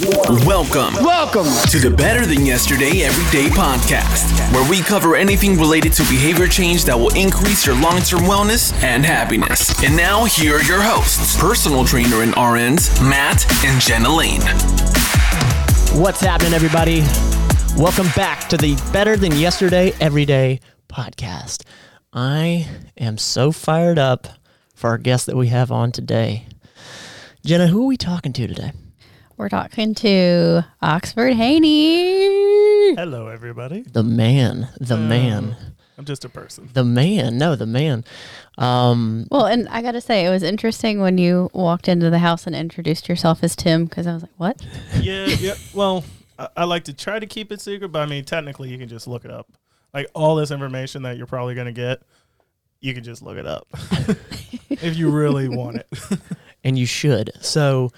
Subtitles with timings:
[0.00, 1.46] Welcome Welcome.
[1.68, 6.84] to the Better Than Yesterday Everyday podcast, where we cover anything related to behavior change
[6.86, 9.82] that will increase your long term wellness and happiness.
[9.84, 14.40] And now, here are your hosts personal trainer and RNs, Matt and Jenna Lane.
[16.02, 17.00] What's happening, everybody?
[17.80, 20.58] Welcome back to the Better Than Yesterday Everyday
[20.88, 21.62] podcast.
[22.12, 22.66] I
[22.98, 24.26] am so fired up
[24.74, 26.46] for our guest that we have on today.
[27.46, 28.72] Jenna, who are we talking to today?
[29.36, 32.94] We're talking to Oxford Haney.
[32.94, 33.80] Hello, everybody.
[33.82, 35.56] The man, the man,
[35.98, 36.70] I'm just a person.
[36.72, 37.36] the man.
[37.36, 38.04] No, the man.
[38.58, 42.20] Um, Well, and I got to say, it was interesting when you walked into the
[42.20, 44.64] house and introduced yourself as Tim because I was like, what?
[45.00, 45.54] Yeah, yeah.
[45.74, 46.04] Well,
[46.38, 48.88] I, I like to try to keep it secret, but I mean, technically, you can
[48.88, 49.48] just look it up.
[49.92, 52.02] Like all this information that you're probably gonna get,
[52.80, 53.66] you can just look it up
[54.70, 55.88] if you really want it.
[56.62, 57.30] and you should.
[57.40, 57.90] So,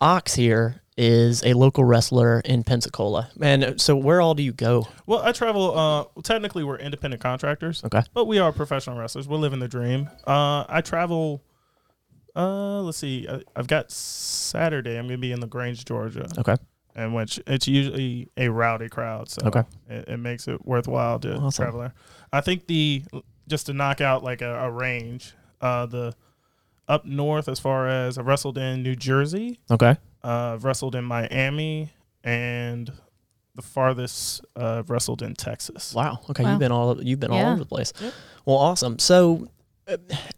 [0.00, 3.30] Ox here is a local wrestler in Pensacola.
[3.40, 4.86] And so, where all do you go?
[5.06, 5.76] well, I travel.
[5.76, 8.02] Uh, technically, we're independent contractors, Okay.
[8.12, 9.26] but we are professional wrestlers.
[9.26, 10.08] We're living the dream.
[10.26, 11.42] Uh, I travel.
[12.36, 13.26] Uh, let's see.
[13.28, 14.96] I, I've got Saturday.
[14.98, 16.28] I'm gonna be in Lagrange, Georgia.
[16.38, 16.56] Okay.
[16.94, 19.62] and which it's usually a rowdy crowd, so Okay.
[19.88, 21.64] it, it makes it worthwhile to Awesome.
[21.64, 21.94] travel there.
[22.32, 23.02] I think the
[23.48, 26.14] just to knock out like a, a range, uh, the
[26.88, 29.96] up north as far as I wrestled in New Jersey, Okay.
[30.24, 31.90] Uh, I've wrestled in Miami,
[32.24, 32.90] and
[33.54, 35.92] the farthest uh, I've wrestled in Texas.
[35.94, 36.20] Wow.
[36.30, 36.50] Okay, Wow.
[36.50, 37.92] you've been all you've been all over the place.
[38.00, 38.12] Yep.
[38.46, 38.98] Well, awesome.
[38.98, 39.48] So
[39.88, 39.96] uh,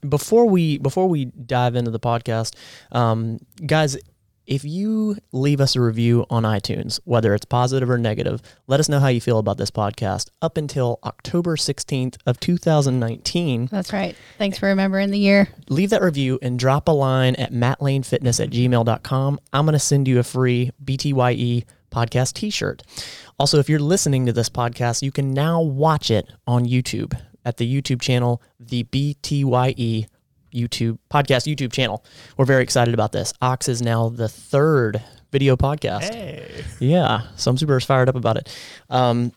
[0.08, 2.54] before we before we dive into the podcast,
[2.92, 3.96] um, guys,
[4.46, 8.88] if you leave us a review on iTunes, whether it's positive or negative, let us
[8.88, 13.66] know how you feel about this podcast up until October 16th of 2019.
[13.70, 14.16] That's right.
[14.38, 15.48] Thanks for remembering the year.
[15.68, 19.40] Leave that review and drop a line at mattlanefitness at gmail.com.
[19.52, 22.82] I'm going to send you a free BTYE podcast t shirt.
[23.38, 27.56] Also, if you're listening to this podcast, you can now watch it on YouTube at
[27.56, 30.06] the YouTube channel, the BTYE
[30.52, 32.04] YouTube podcast YouTube channel.
[32.36, 33.32] We're very excited about this.
[33.40, 36.14] Ox is now the third video podcast.
[36.14, 38.54] Hey, Yeah, so I'm super fired up about it.
[38.90, 39.32] Um,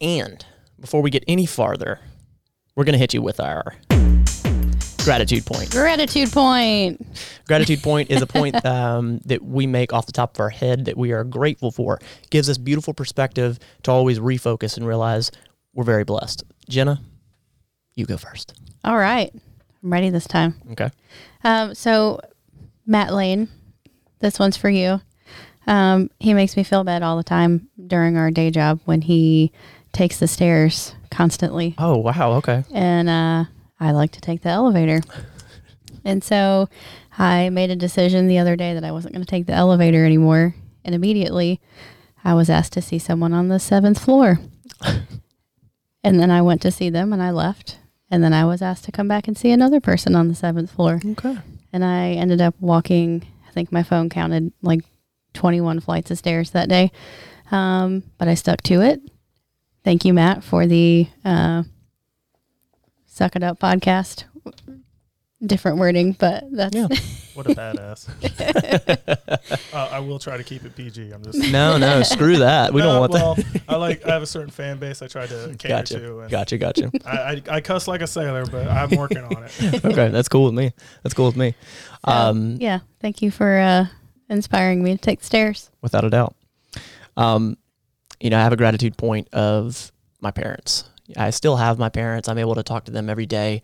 [0.00, 0.44] and
[0.80, 2.00] before we get any farther,
[2.74, 3.74] we're going to hit you with our
[5.04, 5.70] gratitude point.
[5.70, 7.06] Gratitude point.
[7.46, 10.86] Gratitude point is a point um, that we make off the top of our head
[10.86, 11.98] that we are grateful for.
[12.30, 15.30] Gives us beautiful perspective to always refocus and realize
[15.74, 16.44] we're very blessed.
[16.68, 17.00] Jenna,
[17.94, 18.54] you go first.
[18.84, 19.32] All right.
[19.82, 20.54] I'm ready this time.
[20.72, 20.90] Okay.
[21.44, 22.20] Um, so,
[22.86, 23.48] Matt Lane,
[24.20, 25.00] this one's for you.
[25.66, 29.52] Um, he makes me feel bad all the time during our day job when he
[29.92, 31.74] takes the stairs constantly.
[31.78, 32.32] Oh wow.
[32.34, 32.64] Okay.
[32.72, 33.44] and uh,
[33.78, 35.00] I like to take the elevator.
[36.04, 36.68] And so
[37.16, 40.04] I made a decision the other day that I wasn't going to take the elevator
[40.04, 40.54] anymore.
[40.84, 41.60] And immediately
[42.24, 44.40] I was asked to see someone on the seventh floor.
[46.02, 47.78] and then I went to see them and I left.
[48.12, 50.70] And then I was asked to come back and see another person on the seventh
[50.70, 51.00] floor.
[51.02, 51.38] Okay.
[51.72, 54.82] And I ended up walking, I think my phone counted like
[55.32, 56.92] 21 flights of stairs that day.
[57.50, 59.00] Um, but I stuck to it.
[59.82, 61.62] Thank you, Matt, for the uh,
[63.06, 64.24] Suck It Up podcast.
[65.44, 66.86] Different wording, but that's Yeah.
[67.34, 68.06] what a badass!
[69.74, 71.10] uh, I will try to keep it PG.
[71.10, 72.72] I'm just No, no, screw that.
[72.72, 73.62] We don't want well, that.
[73.68, 74.06] I like.
[74.06, 75.02] I have a certain fan base.
[75.02, 75.98] I try to cater Gotcha.
[75.98, 76.20] to.
[76.20, 76.58] And Gotcha.
[76.58, 76.90] Gotcha.
[77.04, 79.84] I, I, I cuss like a sailor, but I'm working on it.
[79.84, 80.72] okay, that's cool with me.
[81.02, 81.54] That's cool with me.
[82.06, 82.80] So, Um, yeah.
[83.00, 83.86] Thank you for uh,
[84.28, 85.70] inspiring me to take the stairs.
[85.80, 86.36] without a doubt.
[87.16, 87.56] Um,
[88.20, 90.84] you know, I have a gratitude point of my parents.
[91.16, 92.28] I still have my parents.
[92.28, 93.60] I'm able to talk to them every day,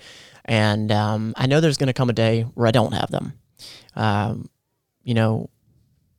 [0.48, 3.34] and um, I know there's going to come a day where I don't have them.
[3.94, 4.48] Um,
[5.04, 5.50] you know,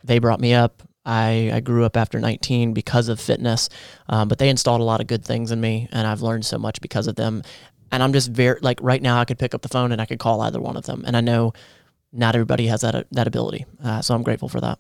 [0.04, 0.84] they brought me up.
[1.06, 3.70] I, I grew up after 19 because of fitness,
[4.08, 6.60] um, but they installed a lot of good things in me, and I've learned so
[6.60, 7.42] much because of them.
[7.92, 10.06] And I'm just very like right now, I could pick up the phone and I
[10.06, 11.54] could call either one of them, and I know
[12.14, 13.66] not everybody has that that ability.
[13.84, 14.78] Uh, so I'm grateful for that.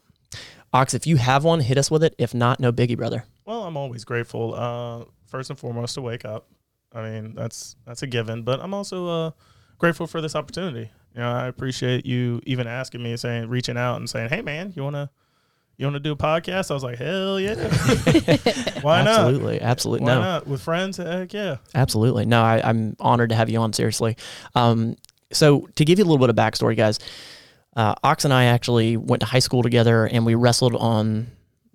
[0.72, 2.14] Ox, if you have one, hit us with it.
[2.20, 3.26] If not, no biggie, brother.
[3.46, 4.54] Well, I'm always grateful.
[4.54, 6.48] Uh, first and foremost, to wake up.
[6.94, 8.44] I mean, that's that's a given.
[8.44, 9.32] But I'm also uh,
[9.80, 10.92] grateful for this opportunity.
[11.16, 14.44] You know, I appreciate you even asking me, and saying, reaching out and saying, "Hey,
[14.44, 15.10] man, you wanna
[15.78, 17.56] you wanna do a podcast?" I was like, "Hell yeah!
[18.82, 19.20] Why not?
[19.20, 20.06] absolutely, absolutely.
[20.06, 20.98] Why no, not with friends?
[20.98, 22.26] Heck yeah!" absolutely.
[22.26, 23.74] No, I, I'm honored to have you on.
[23.74, 24.16] Seriously.
[24.54, 24.96] Um,
[25.32, 27.00] so to give you a little bit of backstory, guys,
[27.76, 31.28] uh, Ox and I actually went to high school together, and we wrestled on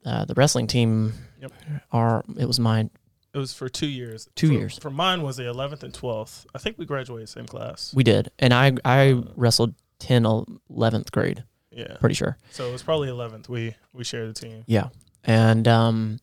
[0.05, 1.13] uh, the wrestling team.
[1.41, 1.53] Yep.
[1.93, 2.91] Our it was mine.
[3.35, 4.29] It was for two years.
[4.37, 4.79] Two For- years.
[4.79, 6.47] For mine was the 11th and 12th.
[6.55, 7.93] I think we graduated same class.
[7.95, 11.45] We did, and I I wrestled 10, 11th grade.
[11.71, 11.97] Yeah.
[11.99, 12.39] Pretty sure.
[12.51, 13.49] So it was probably 11th.
[13.49, 14.63] We we shared the team.
[14.67, 14.89] Yeah.
[15.25, 16.21] And, um,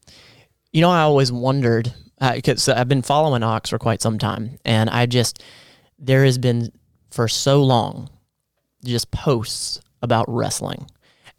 [0.72, 1.92] you know, I always wondered
[2.36, 5.44] because I've been following Ox for quite some time, and I just,
[5.98, 6.72] there has been
[7.10, 8.10] for so long
[8.86, 10.88] just posts about wrestling.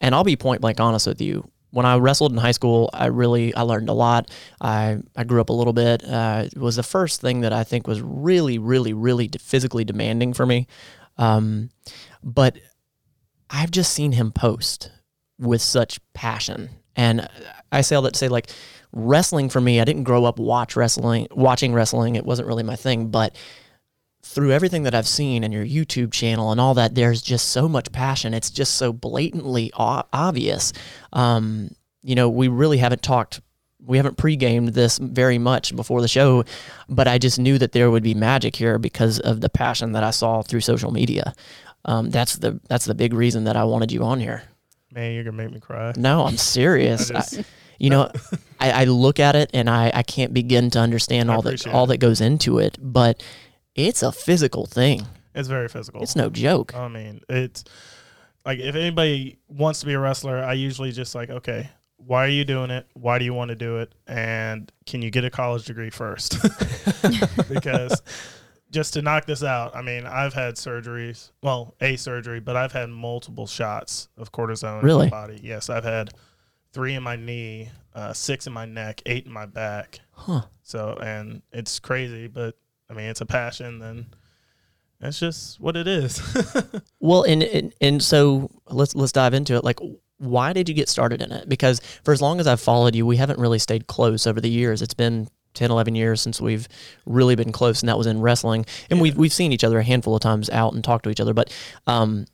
[0.01, 1.49] And I'll be point blank honest with you.
[1.73, 4.31] When I wrestled in high school, I really I learned a lot.
[4.61, 6.05] I, I grew up a little bit.
[6.05, 10.35] Uh, it was the first thing that I think was really, really, really physically demanding
[10.35, 10.67] for me.
[11.17, 11.71] Um,
[12.23, 12.59] but
[13.49, 14.91] I've just seen him post
[15.39, 16.71] with such passion.
[16.95, 17.27] And
[17.73, 18.51] I say all that to say, like,
[18.93, 22.17] wrestling for me, I didn't grow up watch wrestling, watching wrestling.
[22.17, 23.09] It wasn't really my thing.
[23.09, 23.35] But
[24.25, 27.69] through everything that I've seen and your YouTube channel and all that, there's just so
[27.69, 28.35] much passion.
[28.35, 30.73] It's just so blatantly o- obvious.
[31.13, 33.41] Um, you know, we really haven't talked,
[33.85, 36.45] we haven't pre-gamed this very much before the show,
[36.89, 40.05] but I just knew that there would be magic here because of the passion that
[40.05, 41.35] I saw through social media.
[41.85, 44.45] Um, that's the that's the big reason that I wanted you on here.
[44.95, 45.93] Man, you're gonna make me cry.
[45.97, 47.11] No, I'm serious.
[47.11, 47.45] I just- I-
[47.79, 48.09] you know,
[48.61, 51.87] I, I look at it and I, I can't begin to understand all that all
[51.87, 53.21] that goes into it, but
[53.75, 55.07] it's a physical thing.
[55.35, 56.03] It's very physical.
[56.03, 56.75] It's no joke.
[56.75, 57.65] I mean, it's
[58.45, 62.29] like if anybody wants to be a wrestler, I usually just like, okay, why are
[62.29, 62.87] you doing it?
[62.95, 63.95] Why do you want to do it?
[64.07, 66.37] And can you get a college degree first?
[67.49, 68.03] because
[68.71, 72.73] just to knock this out, I mean, I've had surgeries, well, a surgery, but I've
[72.73, 75.05] had multiple shots of cortisone Really?
[75.05, 75.41] in my body.
[75.43, 76.11] Yes, I've had
[76.73, 80.01] three in my knee, uh, six in my neck, eight in my back.
[80.13, 80.43] Huh.
[80.63, 82.57] So, and it's crazy, but
[82.93, 84.07] I mean, it's a passion, then
[85.01, 86.21] that's just what it is.
[87.01, 89.65] Well, and, and and so let's let's dive into it.
[89.65, 89.81] Like,
[90.19, 91.49] why did you get started in it?
[91.49, 94.49] Because for as long as I've followed you, we haven't really stayed close over the
[94.49, 94.83] years.
[94.83, 96.69] It's been 10, 11 years since we've
[97.05, 98.67] really been close, and that was in wrestling.
[98.89, 101.19] And we've we've seen each other a handful of times out and talked to each
[101.19, 101.35] other.
[101.35, 101.53] But
[101.89, 102.27] um,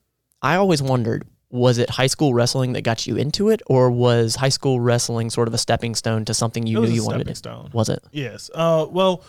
[0.43, 1.25] I always wondered.
[1.51, 5.31] Was it high school wrestling that got you into it, or was high school wrestling
[5.31, 7.35] sort of a stepping stone to something you knew you wanted to do?
[7.35, 7.71] stone.
[7.73, 8.05] Was it?
[8.13, 8.51] Yes.
[8.55, 9.25] Uh, well,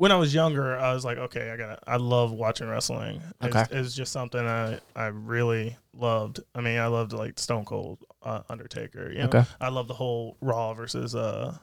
[0.00, 1.66] when I was younger, I was like, okay, I got.
[1.76, 3.20] to I love watching wrestling.
[3.42, 3.78] It's, Okay.
[3.78, 6.40] it's just something I I really loved.
[6.54, 9.10] I mean, I loved like Stone Cold, uh, Undertaker.
[9.12, 9.44] You know, Okay.
[9.60, 11.54] I love the whole Raw versus uh,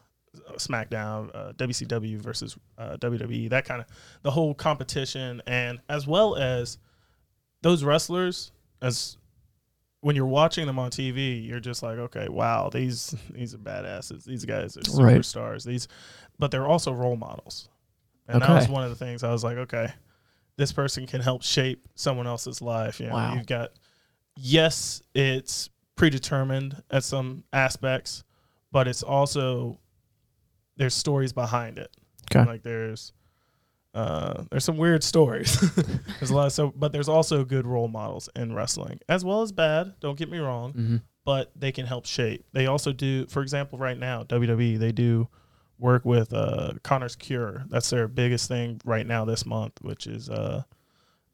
[0.55, 3.49] SmackDown, uh, WCW versus uh, WWE.
[3.49, 3.87] That kind of
[4.21, 6.77] the whole competition, and as well as
[7.63, 8.51] those wrestlers
[8.83, 9.17] as
[10.01, 14.25] when you're watching them on TV, you're just like, okay, wow, these these are badasses.
[14.25, 15.17] These guys are Right.
[15.17, 15.63] superstars.
[15.65, 15.87] These,
[16.37, 17.67] but they're also role models,
[18.27, 19.91] and that was one of the things I was like, okay,
[20.57, 22.99] this person can help shape someone else's life.
[22.99, 23.33] You know, Wow.
[23.35, 23.71] you've got,
[24.35, 28.23] yes, it's predetermined at some aspects,
[28.71, 29.79] but it's also
[30.77, 31.89] there's stories behind it.
[32.31, 32.45] Okay.
[32.47, 33.13] like there's.
[33.93, 35.59] Uh, there's some weird stories.
[36.19, 39.41] there's a lot of so, but there's also good role models in wrestling, as well
[39.41, 39.93] as bad.
[40.01, 40.97] Don't get me wrong, Mm-hmm.
[41.25, 42.45] but they can help shape.
[42.53, 45.27] They also do, for example, right now WWE they do
[45.79, 47.65] work with uh, Connor's Cure.
[47.69, 50.63] That's their biggest thing right now this month, which is uh,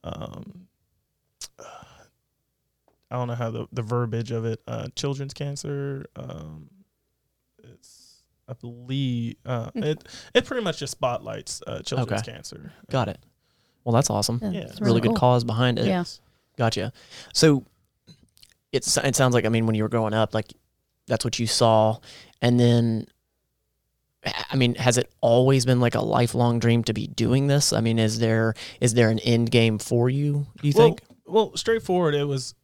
[0.03, 0.67] um,
[1.59, 4.61] I don't know how the the verbiage of it.
[4.67, 6.05] Uh, children's cancer.
[6.15, 6.69] Um,
[7.63, 10.03] it's I believe uh, it
[10.33, 12.31] it pretty much just spotlights uh, children's Okay.
[12.33, 12.71] cancer.
[12.89, 13.19] Got it.
[13.83, 14.39] Well, that's awesome.
[14.41, 15.17] Yeah, Yeah, it's Really, good cool.
[15.17, 15.85] cause behind it.
[15.87, 16.03] Yeah.
[16.57, 16.91] Gotcha.
[17.33, 17.65] So
[18.71, 20.51] it's it sounds like I mean when you were growing up, like
[21.07, 21.99] that's what you saw,
[22.41, 23.05] and then
[24.25, 27.73] I mean, has it always been like a lifelong dream to be doing this?
[27.73, 30.47] I mean, is there is there an end game for you?
[30.61, 31.01] Do you well, think?
[31.25, 32.55] Well, straightforward, it was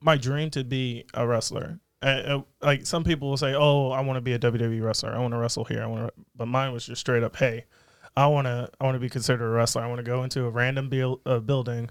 [0.00, 1.80] my dream to be a wrestler.
[2.02, 5.14] Uh, uh, like some people will say, "Oh, I want to be a WWE wrestler.
[5.14, 5.82] I want to wrestle here.
[5.82, 7.64] I want to," but mine was just straight up, "Hey,
[8.16, 8.68] I want to.
[8.80, 9.82] I want to be considered a wrestler.
[9.82, 11.90] I want to go into a random buil- uh, building,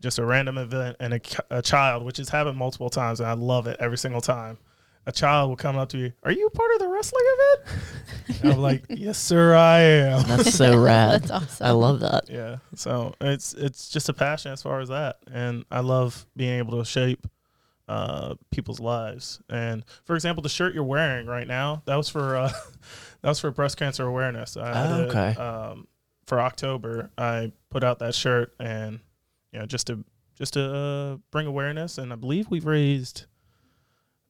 [0.00, 3.34] just a random event, and a, a child, which has happened multiple times, and I
[3.34, 4.58] love it every single time.
[5.06, 8.52] A child will come up to you, "Are you part of the wrestling event?" And
[8.52, 11.22] I'm like, "Yes, sir, I am." That's so rad.
[11.22, 11.66] That's awesome.
[11.66, 12.30] I love that.
[12.30, 12.58] Yeah.
[12.76, 16.78] So it's it's just a passion as far as that, and I love being able
[16.78, 17.26] to shape
[17.88, 19.40] uh, people's lives.
[19.50, 22.52] And for example, the shirt you're wearing right now that was for uh,
[23.22, 24.56] that was for breast cancer awareness.
[24.56, 25.34] I had Oh, a- okay.
[25.40, 25.88] um,
[26.26, 29.00] for October, I put out that shirt, and
[29.52, 30.04] you know, just to
[30.38, 33.24] just to uh, bring awareness, and I believe we've raised,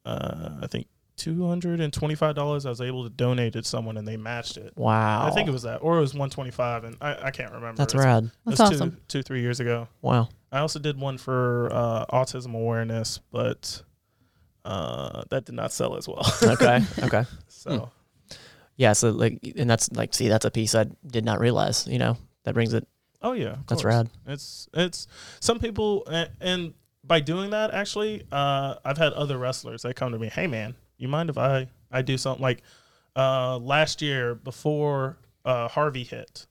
[0.04, 0.87] uh, I think.
[1.14, 2.64] Two hundred and twenty-five dollars.
[2.66, 4.73] I was able to donate it to someone, and they matched it.
[4.76, 5.26] Wow.
[5.26, 7.76] I think it was that, or it was one twenty-five, and I, I can't remember.
[7.76, 8.25] That's It's- rad.
[8.25, 8.90] it That's was awesome.
[8.92, 9.87] Two, two, three years ago.
[10.00, 10.30] Wow.
[10.50, 13.82] I also did one for uh, autism awareness, but
[14.64, 16.26] uh, that did not sell as well.
[16.42, 16.80] Okay.
[17.02, 17.25] okay.
[17.47, 17.90] so
[18.76, 18.94] Yeah.
[18.94, 21.87] So like, and that's like, see, that's a piece I did not realize.
[21.87, 22.88] You know, that brings it.
[23.21, 23.85] oh yeah, That's course.
[23.85, 24.11] rad.
[24.26, 25.06] It's it's
[25.40, 30.12] some people and, and by doing that, actually, uh, I've had other wrestlers that come
[30.12, 32.62] to me, hey man, you mind if I I do something like
[33.16, 36.47] uh, last year before uh, Harvey hit.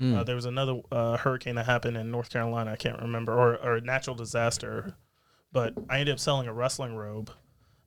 [0.00, 0.18] Mm.
[0.18, 2.72] Uh, there was another uh, hurricane that happened in North Carolina.
[2.72, 4.94] I can't remember, or, or a natural disaster.
[5.52, 7.30] But I ended up selling a wrestling robe.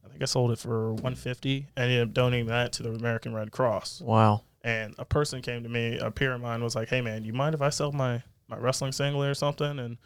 [0.06, 1.68] I think I sold it for 150.
[1.76, 4.02] I ended up donating that to the American Red Cross.
[4.02, 4.44] Wow.
[4.64, 7.34] And a person came to me, a peer of mine was like, "Hey man, you
[7.34, 9.98] mind if I sell my my wrestling singlet or something, and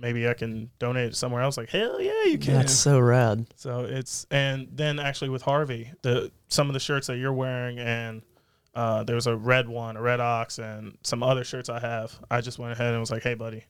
[0.00, 2.54] maybe I can donate it somewhere else?" Like, hell yeah, you can.
[2.54, 3.46] That's so rad.
[3.56, 7.78] So it's and then actually with Harvey, the some of the shirts that you're wearing
[7.78, 8.22] and
[8.74, 12.16] uh, there was a red one, a red ox, and some other shirts I have.
[12.30, 13.64] I just went ahead and was like, "Hey, buddy,"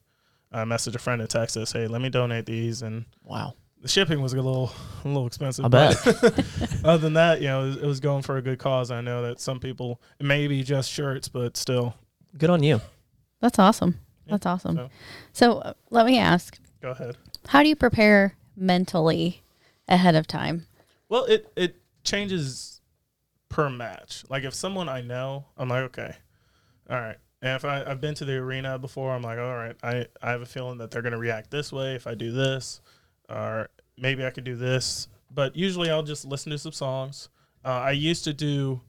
[0.52, 3.54] I messaged a friend in Texas, "Hey, let me donate these." And Wow.
[3.80, 4.70] the shipping was a little,
[5.04, 5.64] a little expensive.
[5.64, 6.44] I but bet.
[6.84, 8.90] other than that, you know, it was, it was going for a good cause.
[8.90, 11.94] I know that some people it may be just shirts, but still,
[12.36, 12.82] Good on you.
[13.40, 13.98] That's awesome.
[14.30, 14.76] That's awesome.
[14.76, 14.90] so-
[15.32, 17.16] So uh, let me ask, go ahead.
[17.48, 19.42] how do you prepare mentally
[19.88, 20.66] ahead of time?
[21.08, 22.80] Well, it it changes
[23.48, 24.24] per match.
[24.28, 26.14] Like if someone I know, I'm like, okay,
[26.88, 27.16] all right.
[27.42, 30.30] And if I, I've been to the arena before, I'm like, all right, I, I
[30.30, 32.80] have a feeling that they're gonna react this way if I do this,
[33.28, 35.08] or maybe I could do this.
[35.32, 37.28] But usually I'll just listen to some songs.
[37.64, 38.80] Uh, I used to do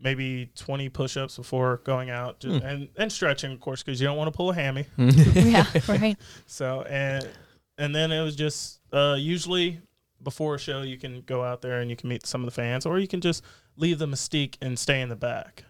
[0.00, 4.16] maybe 20 push-ups before going out, just, and and stretching, of course, because you don't
[4.16, 4.86] want to pull a hammy.
[4.96, 6.16] yeah, right.
[6.46, 7.28] So and
[7.76, 9.80] and then it was just uh, usually
[10.22, 12.50] before a show you can go out there and you can meet some of the
[12.52, 13.42] fans, or you can just
[13.76, 15.64] leave the mystique and stay in the back.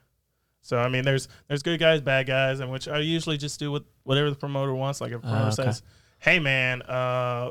[0.63, 3.71] So I mean, there's there's good guys, bad guys, and which I usually just do
[3.73, 5.01] what whatever the promoter wants.
[5.01, 5.55] Like if a promoter Ah, okay.
[5.65, 5.83] says,
[6.19, 7.51] "Hey man, uh,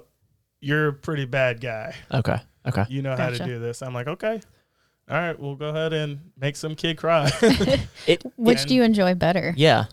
[0.60, 1.96] you're a pretty bad guy.
[2.14, 2.38] Okay.
[2.68, 2.86] Okay.
[2.90, 4.42] You know how to do this." I'm like, "Okay,
[5.10, 7.30] all right, we'll go ahead and make some kid cry."
[8.08, 8.24] It.
[8.36, 9.54] Which And- do you enjoy better?
[9.58, 9.86] Yeah.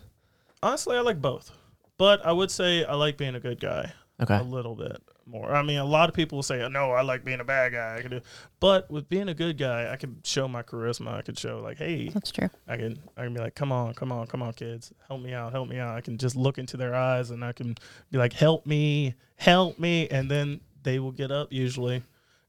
[0.63, 1.51] Honestly, I like both,
[1.97, 3.91] but I would say I like being a good guy.
[4.21, 4.37] Okay.
[4.37, 5.53] a little bit more.
[5.53, 7.97] I mean, a lot of people will say, "No, I like being a bad guy."
[7.97, 8.21] I can do,
[8.61, 11.15] but with being a good guy, I can show my charisma.
[11.15, 12.49] I can show like, "Hey, That's true.
[12.65, 15.33] I can, I can be like, come on, come on, come on, kids, help me
[15.33, 17.75] out, help me out." I can just look into their eyes and I can
[18.09, 22.01] be like, "Help me, help me," and then they will get up usually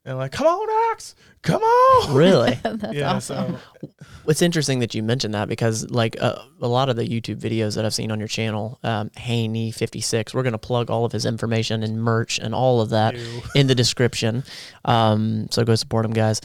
[0.07, 2.55] and like, "Come on, Ox, come on." Really?
[2.63, 3.13] That's yeah.
[3.13, 3.59] awesome.
[3.83, 3.89] So
[4.29, 7.75] It's interesting that you mentioned that because, like, uh, a lot of the YouTube videos
[7.77, 11.27] that I've seen on your channel, um, Haney56, we're going to plug all of his
[11.27, 13.43] information and merch and all of that Ew.
[13.55, 14.43] in the description.
[14.85, 16.41] Um, so go support him, guys.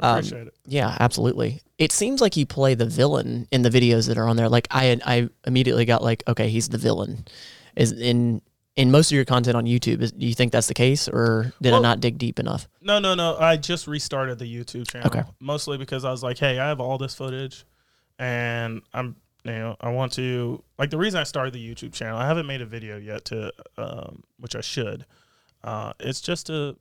[0.00, 0.54] I Um, appreciate it.
[0.66, 1.62] Yeah, absolutely.
[1.78, 4.48] It seems like you play the villain in the videos that are on there.
[4.48, 7.24] Like, I I immediately got like, okay, he's the villain.
[7.76, 8.42] Is in
[8.76, 10.00] in most of your content on YouTube.
[10.02, 12.68] Is, do you think that's the case, or did I not dig deep enough?
[12.80, 13.36] No, no, no.
[13.38, 15.08] I just restarted the YouTube channel.
[15.08, 15.22] Okay.
[15.40, 17.64] Mostly because I was like, hey, I have all this footage
[18.18, 22.16] and I'm you know, I want to like the reason I started the YouTube channel,
[22.16, 25.04] I haven't made a video yet to um which I should.
[25.64, 26.76] Uh it's just to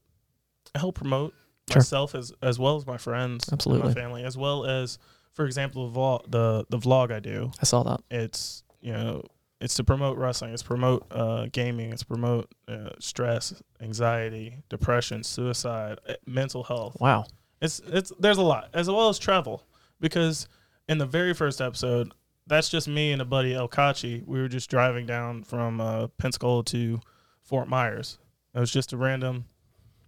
[0.75, 1.33] help promote
[1.69, 1.79] Sure.
[1.79, 3.87] myself as as well as my friends, Absolutely.
[3.87, 4.97] my family, as well as
[5.33, 7.51] for example the vlog the, the vlog I do.
[7.61, 8.01] I saw that.
[8.11, 9.23] It's you know
[9.61, 10.53] it's to promote wrestling.
[10.53, 11.93] It's promote uh, gaming.
[11.93, 16.97] It's promote uh, stress, anxiety, depression, suicide, uh, mental health.
[16.99, 17.25] Wow.
[17.61, 19.63] It's it's there's a lot as well as travel
[19.99, 20.47] because
[20.89, 22.11] in the very first episode,
[22.47, 24.25] that's just me and a buddy El Kachi.
[24.25, 26.99] We were just driving down from uh, Pensacola to
[27.43, 28.17] Fort Myers.
[28.55, 29.45] It was just a random,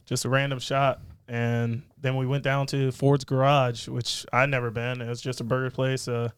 [0.05, 4.71] just a random shot, and then we went down to Ford's Garage, which I'd never
[4.71, 4.99] been.
[4.99, 6.29] It was just a burger place, uh,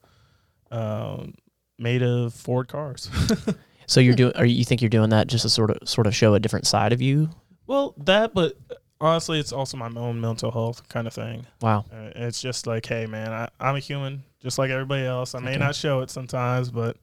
[0.69, 1.33] um,
[1.77, 3.09] made of Ford cars.
[3.87, 4.33] So you're doing?
[4.35, 6.39] Are you you think you're doing that just to sort of sort of show a
[6.39, 7.29] different side of you?
[7.67, 8.53] well, that, but
[8.99, 11.45] honestly, it's also my own mental health kind of thing.
[11.61, 11.85] Wow.
[11.93, 15.35] Uh, it's just like, hey, man, I, I'm a human just like everybody else.
[15.35, 15.59] I may Okay.
[15.59, 16.97] not show it sometimes, but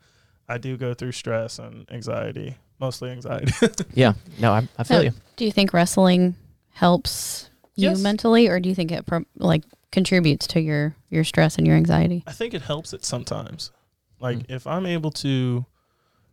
[0.48, 3.52] I do go through stress and anxiety, mostly anxiety.
[3.94, 4.14] Yeah.
[4.40, 5.12] No, I, I feel So, you.
[5.36, 6.34] do you think wrestling
[6.72, 8.00] helps you Yes.
[8.02, 9.62] mentally, or do you think it pro- like
[9.92, 12.24] contributes to your your stress and your anxiety?
[12.26, 13.70] I think it helps it sometimes.
[14.22, 14.50] Like Mm.
[14.50, 15.66] if I'm able to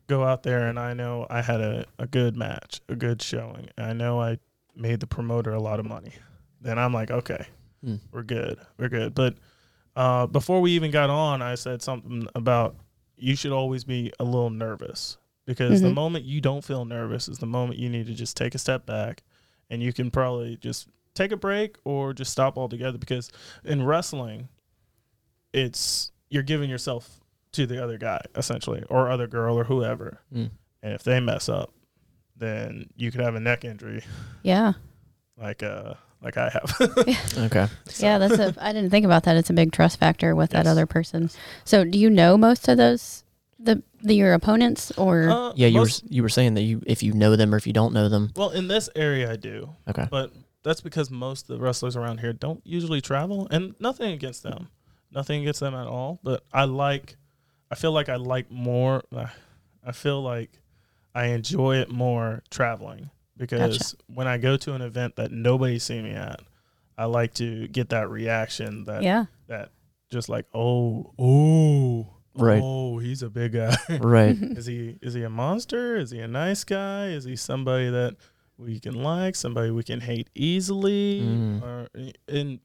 [0.08, 3.70] go out there and I know I had a, a good match, a good showing,
[3.78, 4.38] and I know I
[4.76, 6.14] made the promoter a lot of money,
[6.62, 7.48] then I'm like, okay,
[7.86, 8.00] Mm.
[8.12, 8.60] we're good.
[8.78, 9.16] We're good.
[9.16, 9.36] But
[9.96, 12.76] uh, before we even got on, I said something about
[13.18, 15.94] you should always be a little nervous because the Mhm.
[15.96, 18.86] moment you don't feel nervous is the moment you need to just take a step
[18.86, 19.24] back
[19.70, 23.30] and you can probably just take a break or just stop altogether because
[23.66, 24.48] in wrestling
[25.54, 27.19] it's you're giving yourself
[27.54, 30.52] to the other guy essentially or other girl or whoever Mm.
[30.84, 31.72] and if they mess up
[32.38, 34.04] then you could have a neck injury
[34.44, 34.74] Yeah,
[35.38, 36.76] like uh like I have
[37.38, 37.68] Okay.
[37.86, 38.18] So- yeah.
[38.18, 38.54] That's a.
[38.60, 39.38] I didn't think about that.
[39.38, 41.30] It's a big trust factor with that other person.
[41.64, 43.24] So, do you know most of those
[43.58, 46.82] The the your opponents or Uh, Yeah, you most- were you were saying that you
[46.86, 48.32] if you know them or if you don't know them.
[48.36, 50.08] well in this area I do, Okay.
[50.12, 50.32] but
[50.64, 54.68] that's because most of the wrestlers around here don't usually travel, and nothing against them,
[55.12, 56.20] nothing against them at all.
[56.22, 57.16] But I like,
[57.72, 59.04] I feel like I like more.
[59.16, 59.28] Uh,
[59.84, 60.52] I feel like
[61.14, 66.04] I enjoy it more traveling because when I go to an event that nobody's seen
[66.04, 66.42] me at,
[66.98, 69.26] I like to get that reaction that yeah.
[69.48, 69.72] that
[70.12, 72.62] just like oh oh Right.
[72.64, 73.76] oh he's a big guy.
[74.00, 74.38] Right.
[74.42, 75.98] is he is he a monster?
[75.98, 77.08] Is he a nice guy?
[77.08, 78.16] Is he somebody that
[78.58, 79.36] we can like?
[79.36, 81.22] Somebody we can hate easily?
[81.22, 81.62] Mm.
[81.62, 81.88] Or
[82.28, 82.60] in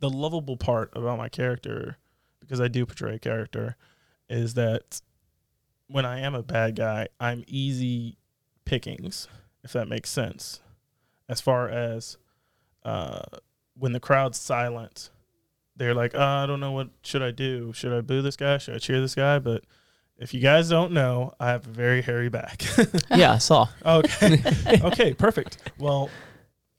[0.00, 1.96] the lovable part about my character,
[2.40, 3.76] because I do portray a character,
[4.28, 5.00] is that
[5.88, 8.18] when I am a bad guy, I'm easy
[8.64, 9.28] pickings,
[9.62, 10.60] if that makes sense.
[11.28, 12.18] As far as
[12.84, 13.22] uh,
[13.78, 15.10] when the crowd's silent,
[15.76, 17.72] they're like, oh, I don't know what should I do.
[17.72, 18.58] Should I boo this guy?
[18.58, 19.38] Should I cheer this guy?
[19.38, 19.64] But
[20.18, 22.62] if you guys don't know, I have a very hairy back.
[23.10, 23.68] yeah, I saw.
[23.84, 24.42] okay.
[24.82, 25.58] okay, perfect.
[25.78, 26.10] Well,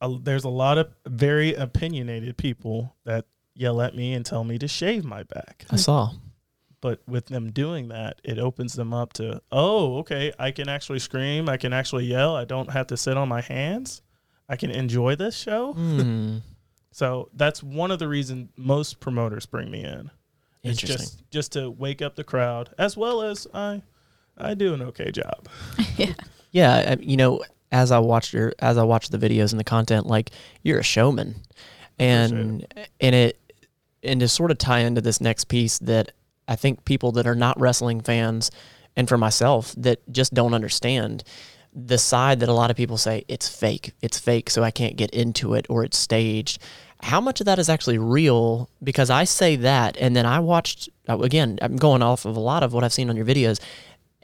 [0.01, 4.58] uh, there's a lot of very opinionated people that yell at me and tell me
[4.58, 5.66] to shave my back.
[5.70, 6.12] I saw.
[6.81, 11.00] But with them doing that, it opens them up to, oh, okay, I can actually
[11.00, 11.50] scream.
[11.50, 12.36] I can actually yell.
[12.36, 14.01] I don't have to sit on my hands.
[14.48, 15.74] I can enjoy this show.
[15.74, 16.38] Hmm.
[16.98, 20.10] So that's one of the reasons most promoters bring me in.
[20.63, 20.98] It's Interesting.
[20.98, 23.84] just just to wake up the crowd, as well as I
[24.36, 25.48] I do an okay job.
[26.51, 29.63] Yeah, I, you know, as I watched your as I watched the videos and the
[29.63, 30.31] content, like
[30.63, 31.36] you're a showman,
[32.00, 32.65] and
[33.00, 33.39] and it
[34.01, 36.13] and to sort of tie into this next piece that
[36.48, 38.51] I think people that are not wrestling fans,
[38.96, 41.24] and for myself that just don't understand
[41.74, 44.96] the side that a lot of people say it's fake, it's fake, so I can't
[44.96, 46.60] get into it or it's staged.
[47.04, 48.70] How much of that is actually real?
[48.84, 51.60] Because I say that, and then I watched uh, again.
[51.62, 53.60] I'm going off of a lot of what I've seen on your videos,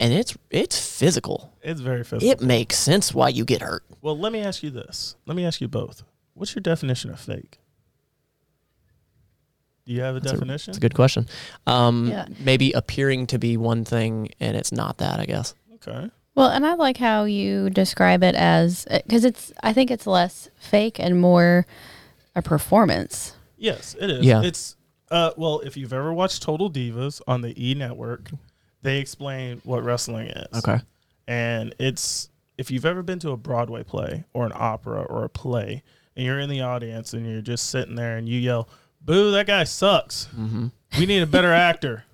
[0.00, 2.28] and it's it's physical It's very physical.
[2.32, 3.84] it makes sense why you get hurt.
[4.02, 5.14] well, let me ask you this.
[5.24, 6.02] Let me ask you both.
[6.32, 7.58] What's your definition of fake?
[9.86, 10.70] Do you have a That's a- definition?
[10.70, 11.26] It's a good question.
[11.66, 12.26] Um, Yeah.
[12.40, 15.54] Maybe appearing to be one thing and it's not that, I guess.
[15.74, 16.10] okay.
[16.34, 20.48] Well, and I like how you describe it as because it's I think it's less
[20.58, 21.64] fake and more
[22.34, 23.34] a performance.
[23.56, 24.24] Yes, it is.
[24.26, 24.42] Yeah.
[24.42, 24.74] It's
[25.12, 28.30] uh well, if you've ever watched Total Divas on the E network,
[28.82, 30.58] they explain what wrestling is.
[30.58, 30.80] Okay.
[31.28, 35.28] And it's if you've ever been to a Broadway play or an opera or a
[35.28, 35.84] play
[36.16, 38.68] and you're in the audience and you're just sitting there and you yell,
[39.04, 40.28] "Boo, that guy sucks.
[40.36, 40.68] Mm-hmm.
[40.98, 42.04] We need a better actor.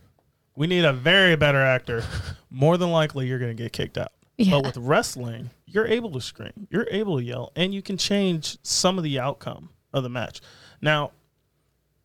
[0.57, 2.05] We need a very better actor."
[2.51, 4.13] More than likely you're going to get kicked out.
[4.37, 4.53] Yeah.
[4.53, 8.59] But with wrestling, you're able to scream, you're able to yell, and you can change
[8.63, 10.41] some of the outcome of the match.
[10.81, 11.13] Now,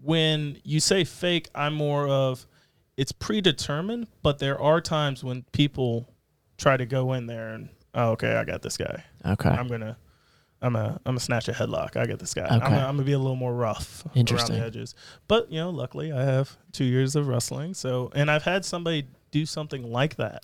[0.01, 2.45] when you say fake, I'm more of
[2.97, 6.07] it's predetermined, but there are times when people
[6.57, 9.03] try to go in there and oh, okay, I got this guy.
[9.25, 9.49] Okay.
[9.49, 9.97] I'm gonna,
[10.65, 11.95] I'm a, I'm gonna snatch a headlock.
[11.95, 12.45] I get this guy.
[12.47, 12.69] I'm, Okay.
[12.69, 14.55] gonna, I'm gonna be a little more rough Interesting.
[14.55, 14.95] around the edges.
[15.27, 19.07] But you know, luckily I have two years of wrestling, so and I've had somebody
[19.31, 20.43] do something like that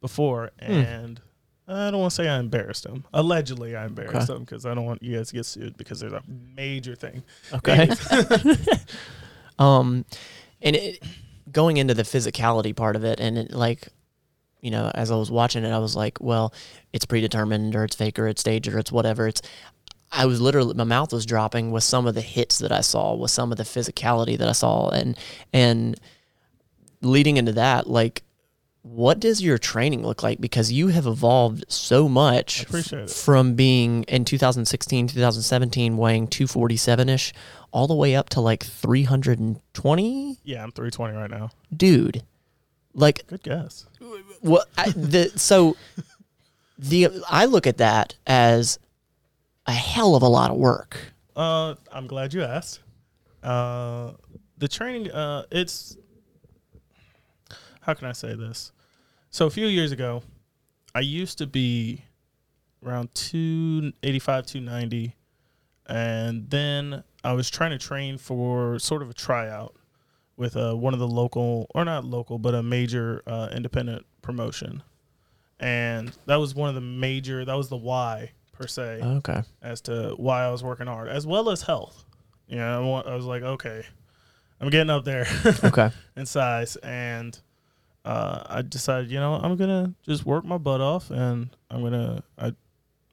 [0.00, 0.72] before, Hmm.
[0.72, 1.20] and
[1.68, 3.04] I don't want to say I embarrassed him.
[3.14, 4.36] Allegedly, I embarrassed Okay.
[4.38, 7.22] him because I don't want you guys to get sued because there's a major thing.
[7.52, 7.88] Okay.
[9.58, 10.04] um,
[10.62, 11.02] and it,
[11.52, 13.88] going into the physicality part of it, and it, like,
[14.60, 16.52] you know, as I was watching it, I was like, well,
[16.92, 19.26] it's predetermined, or it's fake, or it's staged, or it's whatever.
[19.26, 19.42] It's.
[20.12, 23.14] I was literally my mouth was dropping with some of the hits that I saw,
[23.14, 25.16] with some of the physicality that I saw, and
[25.52, 25.98] and
[27.00, 28.22] leading into that, like.
[28.82, 30.40] What does your training look like?
[30.40, 32.64] Because you have evolved so much
[33.12, 37.34] from being in 2016, 2017, weighing 247 ish,
[37.72, 40.38] all the way up to like 320.
[40.44, 41.50] Yeah, I'm 320 right now.
[41.76, 42.22] Dude,
[42.94, 43.86] like, Good guess.
[44.40, 44.68] what?
[44.76, 45.76] I, the so
[46.78, 48.78] the I look at that as
[49.66, 50.96] a hell of a lot of work.
[51.36, 52.80] Uh, I'm glad you asked.
[53.42, 54.12] Uh,
[54.58, 55.96] the training, uh, it's
[57.82, 58.72] how can I say this?
[59.30, 60.22] So a few years ago,
[60.94, 62.04] I used to be
[62.84, 65.14] around 285, 290,
[65.86, 69.74] and then I was trying to train for sort of a tryout
[70.40, 74.82] with uh, one of the local, or not local, but a major uh, independent promotion,
[75.60, 77.44] and that was one of the major.
[77.44, 79.42] That was the why per se Okay.
[79.62, 82.04] as to why I was working hard, as well as health.
[82.48, 83.84] You know, I, was like, okay,
[84.60, 85.26] I'm getting up there
[85.64, 85.90] Okay.
[86.16, 87.38] in size, and
[88.04, 92.24] uh, I decided, you know, I'm gonna just work my butt off, and I'm gonna.
[92.38, 92.54] I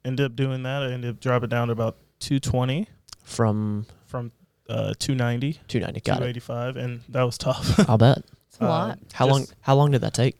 [0.05, 0.81] ended up doing that.
[0.83, 2.87] I ended up dropping down to about 220
[3.23, 4.31] From from
[4.69, 5.99] uh, 290, 290.
[6.01, 6.33] Got it.
[6.41, 7.79] 285, and that was tough.
[7.89, 8.19] I'll bet.
[8.49, 8.99] It's a Uh, lot.
[9.13, 9.47] How Just- long?
[9.61, 10.37] How long did that take?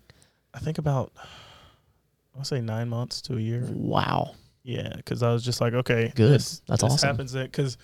[0.54, 1.12] I think about
[2.38, 3.64] I'll say nine months to a year.
[3.72, 4.32] Wow.
[4.64, 6.34] Yeah, because I was just like, okay, Good.
[6.34, 7.08] This, That's this awesome.
[7.08, 7.78] Happens because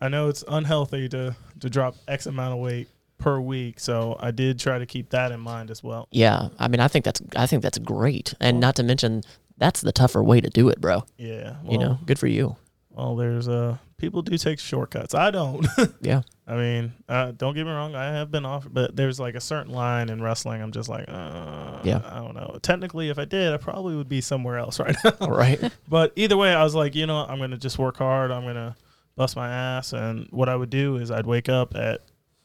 [0.00, 4.30] I know it's unhealthy to to drop X amount of weight per week, so I
[4.30, 6.06] did try to keep that in mind as well.
[6.12, 6.48] Yeah.
[6.58, 9.22] I mean, I think that's I think that's great, and not to mention
[9.56, 11.04] that's the tougher way to do it, bro.
[11.16, 12.56] Yeah, well, you know, good for you.
[12.98, 15.14] Well, there's uh people do take shortcuts.
[15.14, 15.66] I don't.
[16.00, 16.22] Yeah.
[16.46, 17.94] I mean, uh, don't get me wrong.
[17.94, 20.62] I have been offered, but there's like a certain line in wrestling.
[20.62, 22.00] I'm just like, uh, Yeah.
[22.04, 22.58] I don't know.
[22.62, 25.28] Technically, if I did, I probably would be somewhere else right now.
[25.28, 25.60] Right.
[25.88, 28.30] but either way, I was like, you know, I'm gonna just work hard.
[28.30, 28.76] I'm gonna
[29.14, 29.92] bust my ass.
[29.92, 32.00] And what I would do is I'd wake up at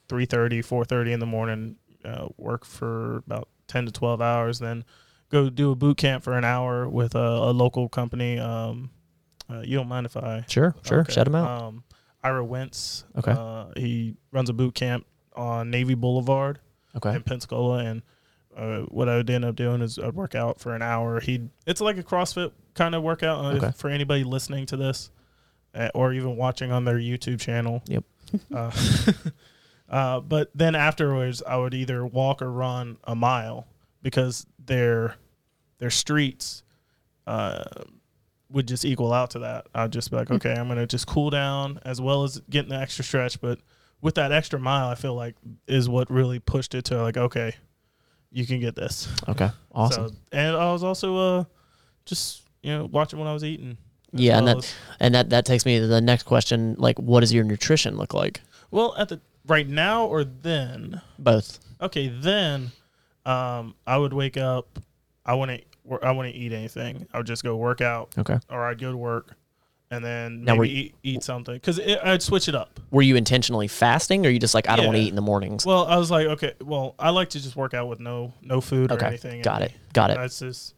[0.09, 4.83] 3:30, 4:30 in the morning, uh, work for about 10 to 12 hours, then
[5.29, 8.37] go do a boot camp for an hour with a, a local company.
[8.37, 8.91] Um,
[9.53, 10.75] uh, you don't mind if I Sure.
[10.83, 11.01] Sure.
[11.01, 11.13] Okay.
[11.13, 11.61] Shut him out.
[11.61, 11.83] Um,
[12.23, 13.05] Ira Wentz.
[13.17, 13.31] Okay.
[13.31, 16.59] Uh, he runs a boot camp on Navy Boulevard
[16.95, 17.15] okay.
[17.15, 18.01] in Pensacola, and
[18.55, 21.19] uh, what I would end up doing is I'd work out for an hour.
[21.19, 23.71] He it's like a CrossFit kind of workout uh, Okay.
[23.75, 25.11] for anybody listening to this,
[25.75, 27.83] uh, or even watching on their YouTube channel.
[27.87, 28.03] Yep.
[28.51, 28.71] Uh,
[29.89, 33.67] uh, but then afterwards, I would either walk or run a mile
[34.01, 35.17] because their
[35.77, 36.63] their streets
[37.27, 37.63] uh,
[38.53, 39.67] would just equal out to that.
[39.75, 42.77] I'd just be like, okay, I'm gonna just cool down as well as getting the
[42.79, 43.59] extra stretch, but
[44.01, 45.35] with that extra mile, I feel like
[45.67, 47.53] is what really pushed it to like, okay,
[48.31, 49.07] you can get this.
[49.27, 49.49] Okay.
[49.73, 50.09] Awesome.
[50.09, 51.43] So, and I was also uh,
[52.05, 53.77] just you know watching what I was eating.
[54.13, 56.75] as Yeah, and that- as- and that that takes me to the next question.
[56.77, 58.39] Like, what does your nutrition look like?
[58.71, 61.01] well at the right now or then.
[61.19, 61.59] Both.
[61.81, 62.71] Okay, then
[63.25, 64.79] um, I would wake up.
[65.25, 65.63] I wouldn't.
[66.01, 67.07] I wouldn't eat anything.
[67.13, 68.37] I would just go work out, Okay.
[68.49, 69.35] or I'd go to work,
[69.91, 72.79] and then Now, maybe were- eat, eat something because I'd switch it up.
[72.91, 75.21] Were you intentionally fasting, or you just like I don't want to eat in the
[75.21, 75.65] mornings?
[75.65, 78.61] Well, I was like, okay, well, I like to just work out with no no
[78.61, 79.37] food or anything.
[79.37, 80.17] in got it, got it.
[80.17, 80.73] That's just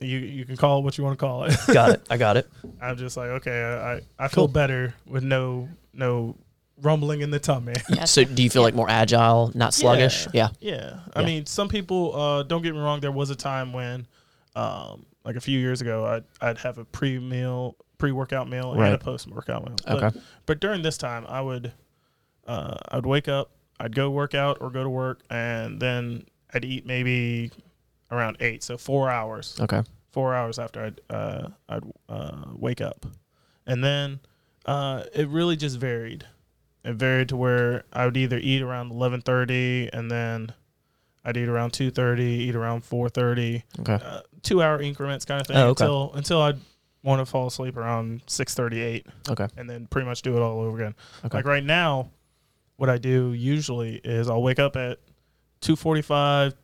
[0.00, 0.18] you.
[0.18, 1.56] You can call it what you want to call it.
[1.72, 2.02] got it.
[2.10, 2.48] I got it.
[2.82, 4.48] I'm just like, okay, I I, I feel Cool.
[4.48, 6.36] better with no no
[6.80, 7.72] rumbling in the tummy.
[8.04, 10.28] So, do you feel like more agile, not sluggish?
[10.32, 10.50] Yeah.
[10.60, 11.00] Yeah.
[11.12, 11.26] I Yeah.
[11.26, 14.06] mean, some people, uh, don't get me wrong, there was a time when,
[14.56, 18.72] um, like a few years ago, I'd, I'd have a pre meal, pre workout meal
[18.72, 19.76] and a post workout meal.
[19.86, 20.18] But, Okay.
[20.46, 21.72] but during this time, I would,
[22.46, 26.64] uh, I'd wake up, I'd go work out or go to work, and then I'd
[26.64, 27.50] eat maybe
[28.10, 28.62] around eight.
[28.64, 29.82] So four hours Okay.
[30.10, 33.06] four hours after I'd uh, I'd uh, wake up,
[33.66, 34.20] and then
[34.66, 36.24] uh, it really just varied.
[36.84, 40.52] It varied to where I would either eat around eleven thirty, and then
[41.24, 43.98] I'd eat around two thirty, eat around four thirty, Okay.
[44.02, 45.84] uh, two hour increments kind of thing Oh, okay.
[45.84, 46.58] until until I'd
[47.02, 49.46] want to fall asleep around six thirty eight, Okay.
[49.56, 50.94] and then pretty much do it all over again.
[51.24, 51.38] Okay.
[51.38, 52.10] Like right now,
[52.76, 54.98] what I do usually is I'll wake up at
[55.60, 56.54] two forty five.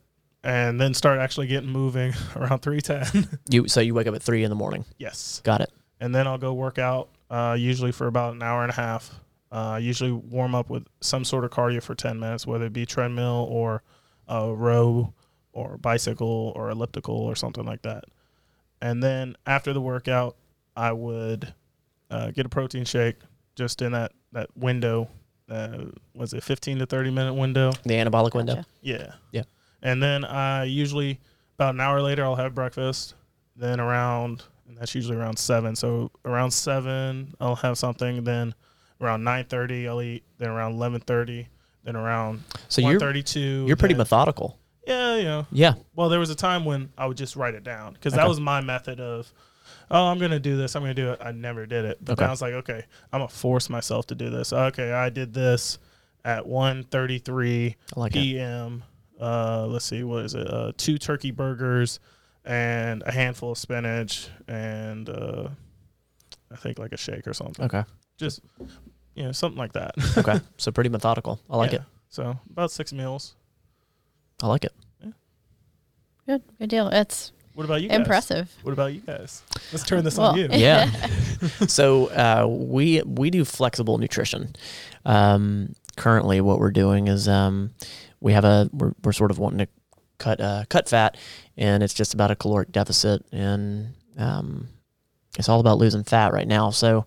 [0.47, 3.07] And then start actually getting moving around three ten.
[3.49, 4.85] You so you wake up at three in the morning.
[4.99, 5.73] yes, Got it.
[6.01, 9.11] and then I'll go work out, uh, usually for about an hour and a half.
[9.51, 12.85] Uh, usually warm up with some sort of cardio for 10 minutes, whether it be
[12.85, 13.83] treadmill or
[14.29, 15.15] a row
[15.55, 18.05] or bicycle or elliptical or something like that.
[18.83, 20.37] And then after the workout,
[20.77, 21.55] I would
[22.11, 23.17] uh, get a protein shake
[23.57, 25.09] just in that, that window.
[25.49, 27.71] Uh, was it 15 to 30 minute window?
[27.85, 28.65] The anabolic window.
[28.83, 29.13] Yeah.
[29.31, 29.45] Yeah.
[29.83, 31.21] And then I usually
[31.57, 33.15] about an hour later I'll have breakfast.
[33.57, 35.77] Then around and that's usually around seven.
[35.77, 38.25] So around seven I'll have something.
[38.25, 38.55] Then
[39.01, 40.25] around nine thirty I'll eat.
[40.39, 41.49] Then around eleven thirty.
[41.85, 43.65] Then around So one you're thirty two.
[43.69, 44.59] you're pretty methodical.
[44.87, 45.47] Yeah, you know.
[45.53, 45.75] Yeah.
[45.95, 48.39] Well, there was a time when I would just write it down because that was
[48.41, 49.33] my method of,
[49.91, 50.75] oh, I'm gonna do this.
[50.77, 51.21] I'm gonna do it.
[51.23, 52.25] I never did it, but Okay.
[52.25, 54.53] I was like, okay, I'm gonna force myself to do this.
[54.53, 55.79] Okay, I did this
[56.25, 58.83] at 1:33 like p.m.
[59.21, 60.47] Uh, let's see, what is it?
[60.47, 62.01] Uh, two turkey burgers
[62.45, 65.49] and a handful of spinach and uh,
[66.53, 67.65] I think like a shake or something.
[67.65, 67.85] Okay.
[68.19, 68.41] Just
[69.15, 69.95] you know something like that.
[70.19, 70.41] Okay.
[70.59, 71.41] so pretty methodical.
[71.49, 71.79] I like Yeah.
[71.79, 71.85] it.
[72.11, 73.35] So about six meals.
[74.45, 74.75] I like it.
[75.03, 75.11] Yeah.
[76.27, 76.89] Good, good deal.
[76.89, 77.89] It's What about you?
[77.89, 77.97] Guys?
[77.97, 78.55] impressive.
[78.63, 79.43] What about you guys?
[79.73, 80.49] Let's turn this Well, on you.
[80.53, 80.91] Yeah.
[81.67, 84.55] so uh, we we do flexible nutrition.
[85.07, 87.71] Um, currently, what we're doing is um,
[88.21, 89.69] we have a we're, we're sort of wanting to
[90.19, 91.17] cut uh, cut fat,
[91.57, 94.69] and it's just about a caloric deficit, and um,
[95.39, 96.69] it's all about losing fat right now.
[96.69, 97.07] So.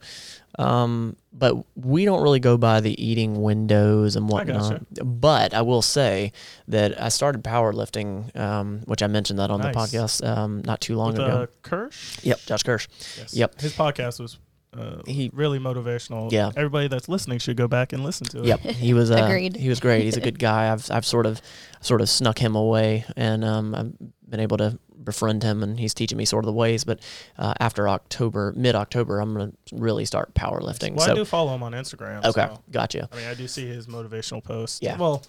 [0.59, 4.81] Um, but we don't really go by the eating windows and I whatnot.
[5.21, 6.31] But I will say
[6.67, 9.73] that I started powerlifting, um, which I mentioned that on Nice.
[9.73, 11.27] the podcast um, not too long With ago.
[11.27, 12.17] uh, Kirsch.
[12.23, 12.87] Yep, Josh Kirsch.
[13.17, 13.33] Yes.
[13.33, 13.61] Yep.
[13.61, 14.39] His podcast was
[14.77, 16.31] Uh, He- really motivational.
[16.31, 16.51] Yeah.
[16.55, 18.45] Everybody that's listening should go back and listen to it.
[18.45, 19.09] Yep, he was.
[19.11, 19.55] Uh, Agreed.
[19.55, 20.03] He was great.
[20.03, 20.71] He's a good guy.
[20.71, 21.41] I've I've sort of
[21.81, 23.93] sort of snuck him away, and um, I've
[24.29, 26.83] been able to befriend him, and he's teaching me sort of the ways.
[26.83, 26.99] But
[27.37, 30.95] uh, after October, mid October, I'm gonna really start powerlifting.
[30.95, 32.23] Well, so I do follow him on Instagram.
[32.25, 33.07] okay, so, gotcha.
[33.11, 34.79] I mean, I do see his motivational posts.
[34.81, 34.97] Yeah.
[34.97, 35.23] Well,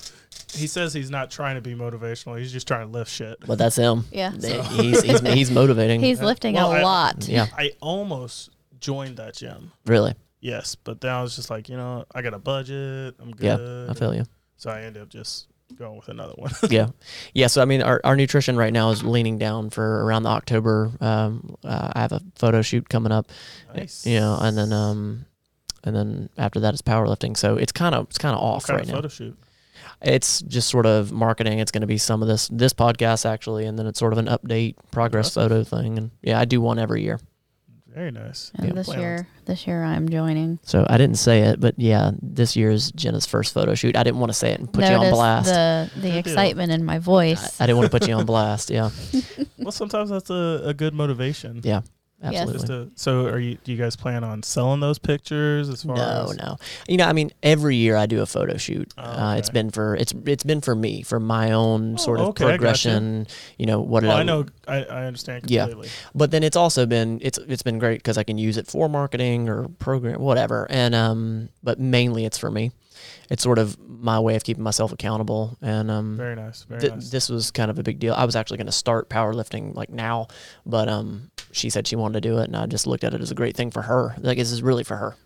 [0.52, 2.38] he says he's not trying to be motivational.
[2.38, 3.38] He's just trying to lift shit.
[3.46, 4.04] But that's him.
[4.12, 4.30] Yeah.
[4.34, 6.00] They- He's, he's he's motivating.
[6.00, 7.28] He's lifting Well, a I- lot.
[7.28, 8.50] yeah, I almost
[8.80, 9.72] joined that gym.
[9.86, 10.14] really.
[10.40, 13.16] Yes, but then I was just like, you know, I got a budget.
[13.20, 13.90] I'm Yeah, good.
[13.90, 14.24] I feel you.
[14.56, 16.52] So I ended up just going with another one.
[16.70, 16.88] yeah,
[17.34, 17.46] yeah.
[17.46, 20.90] So I mean, our, our nutrition right now is leaning down for around the October.
[21.00, 23.30] Um, uh, I have a photo shoot coming up,
[23.74, 24.06] nice.
[24.06, 25.26] you know, and then um,
[25.84, 27.36] and then after that is powerlifting.
[27.36, 28.94] So it's kind of it's kind of off kind right of now.
[28.96, 29.38] photo shoot?
[30.00, 31.58] It's just sort of marketing.
[31.58, 34.18] It's going to be some of this this podcast actually, and then it's sort of
[34.18, 35.98] an update progress photo thing.
[35.98, 37.20] And yeah, I do one every year.
[37.94, 38.52] Very nice.
[38.54, 38.72] And Yeah.
[38.74, 40.58] this Plan on- year, this year I'm joining.
[40.62, 43.96] So I didn't say it, but yeah, this year's Jenna's first photo shoot.
[43.96, 45.46] I didn't want to say it and put you on Notice blast.
[45.46, 46.18] the the Good deal.
[46.18, 47.60] excitement in my voice.
[47.60, 48.70] I didn't want to put you on blast.
[48.70, 48.90] Yeah,
[49.58, 51.60] Well, sometimes that's a, a good motivation.
[51.64, 51.88] yeah, Yes.
[52.22, 52.52] Absolutely.
[52.54, 53.58] Just to, so, are you?
[53.64, 55.68] Do you guys plan on selling those pictures?
[55.68, 56.56] As far No, as, no.
[56.88, 58.92] You know, I mean, every year I do a photo shoot.
[58.98, 59.54] Oh, uh, it's okay.
[59.54, 63.26] been for it's it's been for me for my own Oh, sort of okay, progression.
[63.58, 64.00] You know what?
[64.00, 64.46] did Well, I know.
[64.66, 65.68] I, I understand Yeah.
[66.14, 68.88] but then it's also been it's it's been great because I can use it for
[68.88, 70.66] marketing or program whatever.
[70.70, 72.72] And um, but mainly it's for me.
[73.30, 75.58] It's sort of my way of keeping myself accountable.
[75.60, 76.62] And um, Very nice.
[76.64, 77.10] Very th- nice.
[77.10, 78.14] this was kind of a big deal.
[78.14, 80.28] I was actually going to start powerlifting like now,
[80.64, 83.20] but um, she said she wanted to do it, and I just looked at it
[83.20, 84.14] as a great thing for her.
[84.18, 85.16] Like this is really for her.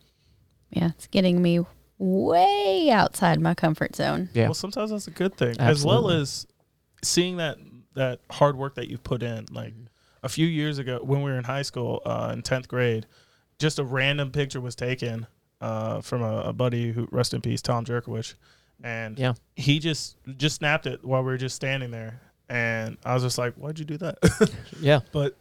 [0.71, 1.61] yeah, it's getting me
[1.99, 4.29] way outside my comfort zone.
[4.33, 4.45] Yeah.
[4.47, 6.47] Well, sometimes that's a good thing, as well as
[7.03, 7.59] seeing that
[7.95, 9.47] that hard work that you've put in.
[9.53, 9.75] Like
[10.23, 13.07] a few years ago, when we were in high school uh, in tenth grade,
[13.61, 15.27] just a random picture was taken
[15.63, 18.35] uh, from a, a buddy who rest in peace, Tom Jerkowicz,
[18.83, 19.35] and Yeah.
[19.57, 23.39] he just just snapped it while we were just standing there, and I was just
[23.39, 24.19] like, "Why'd you do that?"
[24.81, 25.01] Yeah.
[25.13, 25.37] but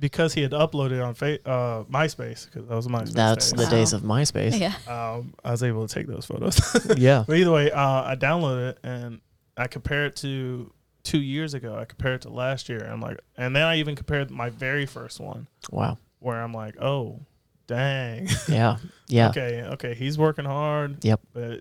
[0.00, 3.12] because he had uploaded on fa- uh, MySpace, because that was MySpace.
[3.12, 4.58] That's days, the days of MySpace.
[4.58, 4.74] Yeah.
[4.88, 6.58] um, I was able to take those photos.
[6.98, 7.22] yeah.
[7.26, 9.20] But either way, uh, I downloaded it and
[9.56, 10.72] I compare it to
[11.04, 11.76] two years ago.
[11.78, 12.84] I compare it to last year.
[12.84, 15.98] I'm like, and then I even compared my very first one Wow.
[16.18, 17.20] where I'm like, oh,
[17.66, 18.28] dang.
[18.48, 18.76] Yeah.
[19.08, 19.28] Yeah.
[19.30, 21.04] okay, okay, he's working hard.
[21.04, 21.20] Yep.
[21.32, 21.60] But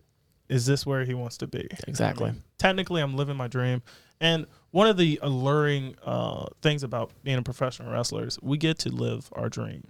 [0.49, 1.67] is this where he wants to be?
[1.87, 2.29] Exactly.
[2.29, 3.81] I mean, technically, I'm living my dream.
[4.21, 8.79] And one of the alluring uh, things about being a professional wrestler is we get
[8.79, 9.83] to live our dream.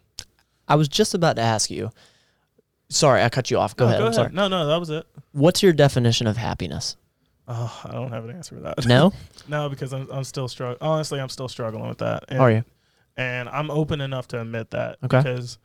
[0.68, 1.92] I was just about to ask you.
[2.90, 3.76] Sorry, I cut you off.
[3.76, 4.02] Go No, ahead.
[4.04, 4.32] I'm sorry.
[4.34, 5.06] No, no, that was it.
[5.32, 6.96] What's your definition of happiness?
[7.48, 8.86] Oh, I don't have an answer for that.
[8.86, 9.12] No?
[9.48, 10.78] No, because I'm, I'm still struggling.
[10.82, 12.26] Honestly, I'm still struggling with that.
[12.30, 12.64] And, Are you?
[13.18, 14.98] And I'm open enough to admit that.
[15.04, 15.18] Okay.
[15.18, 15.58] Because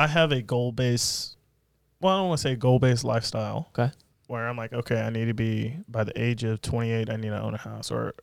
[0.00, 1.36] I have a goal based,
[2.00, 3.68] well, I don't want to say goal based lifestyle.
[3.78, 3.92] Okay.
[4.28, 7.28] Where I'm like, okay, I need to be by the age of 28, I need
[7.30, 8.14] to own a house, or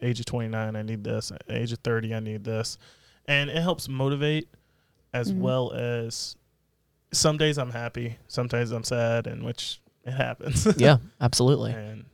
[0.00, 2.78] age of 29, I need this, age of 30, I need this,
[3.26, 4.46] and it helps motivate,
[5.12, 5.38] as Mhm.
[5.38, 6.36] well as
[7.12, 10.66] some days I'm happy, sometimes I'm sad, and which it happens.
[10.76, 11.72] Yeah, absolutely.
[11.72, 12.04] And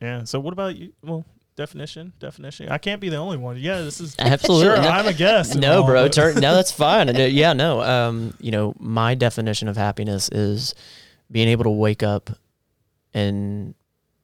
[0.00, 0.24] yeah.
[0.24, 0.94] So what about you?
[1.02, 1.24] Well,
[1.56, 2.68] definition, definition.
[2.68, 3.56] I can't be the only one.
[3.58, 4.66] Yeah, this is Absolutely.
[4.66, 5.54] Sure, No- I'm a guest.
[5.56, 6.04] no, bro.
[6.04, 7.06] but- Turn, no, that's fine.
[7.08, 7.80] No, yeah, no.
[7.82, 10.74] Um, you know, my definition of happiness is
[11.30, 12.30] being able to wake up
[13.14, 13.74] and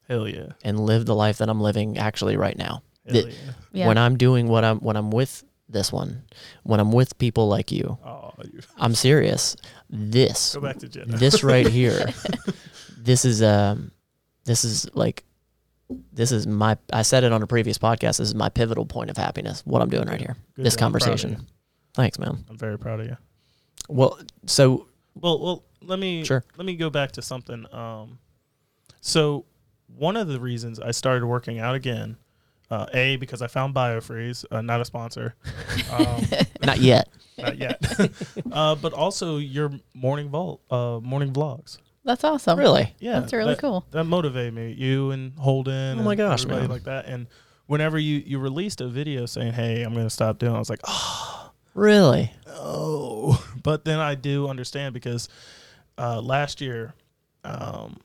[0.09, 0.49] Hell yeah.
[0.65, 2.83] and live the life that I'm living actually right now.
[3.07, 3.37] Hell The- yeah.
[3.73, 3.87] Yeah.
[3.89, 6.23] When I'm doing what I'm when I'm with this one,
[6.63, 9.55] when I'm with people like you, Oh, you I'm serious.
[9.91, 11.17] This go back to Jenna.
[11.19, 12.07] this right here
[12.97, 13.91] this is um
[14.45, 15.25] this is like
[16.13, 19.11] this is my i said it on a previous podcast this is my pivotal point
[19.11, 20.87] of happiness what i'm doing right here Good this job.
[20.87, 21.47] I'm proud of conversation
[21.95, 23.17] thanks man I'm very proud of you.
[23.89, 26.45] well so Well, well, let me Sure.
[26.57, 27.65] let me go back to something.
[27.73, 28.19] Um,
[29.01, 29.47] so
[29.97, 32.17] one of the reasons I started working out again,
[32.71, 35.35] uh, a because I found BioFreeze, uh, not a sponsor,
[35.93, 36.23] um,
[36.63, 37.81] not yet not yet,
[38.53, 41.79] uh, but also your morning vault, uh, morning vlogs.
[42.09, 42.59] That's awesome.
[42.59, 43.85] really Yeah, That's really that- cool.
[43.91, 44.73] That motivated me.
[44.73, 45.99] You and Holden.
[45.99, 46.67] Oh my and gosh, man.
[46.71, 47.05] like that.
[47.05, 47.27] And
[47.67, 50.71] whenever you you released a video saying, "Hey, I'm gonna stop doing," it, I was
[50.71, 55.29] like, "Oh, really oh." But then I do understand because
[55.99, 56.95] uh, last year,
[57.45, 57.99] um,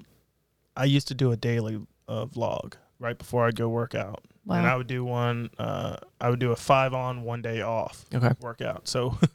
[0.75, 4.67] I used to do a daily uh, vlog right before I'd go work out, and
[4.67, 5.49] I would do one.
[5.57, 8.87] Uh, I would do a five on, one day off okay workout.
[8.89, 9.17] So.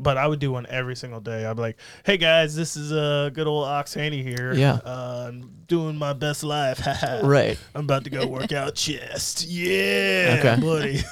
[0.00, 1.44] But I would do one every single day.
[1.46, 4.52] I'd be like, "Hey guys, this is a uh, good old Ox Haney here.
[4.54, 4.78] Yeah.
[4.84, 6.80] uh, I'm doing my best life.
[7.22, 9.46] right I'm about to go work out chest.
[9.46, 10.60] Yeah, Okay.
[10.60, 11.00] buddy.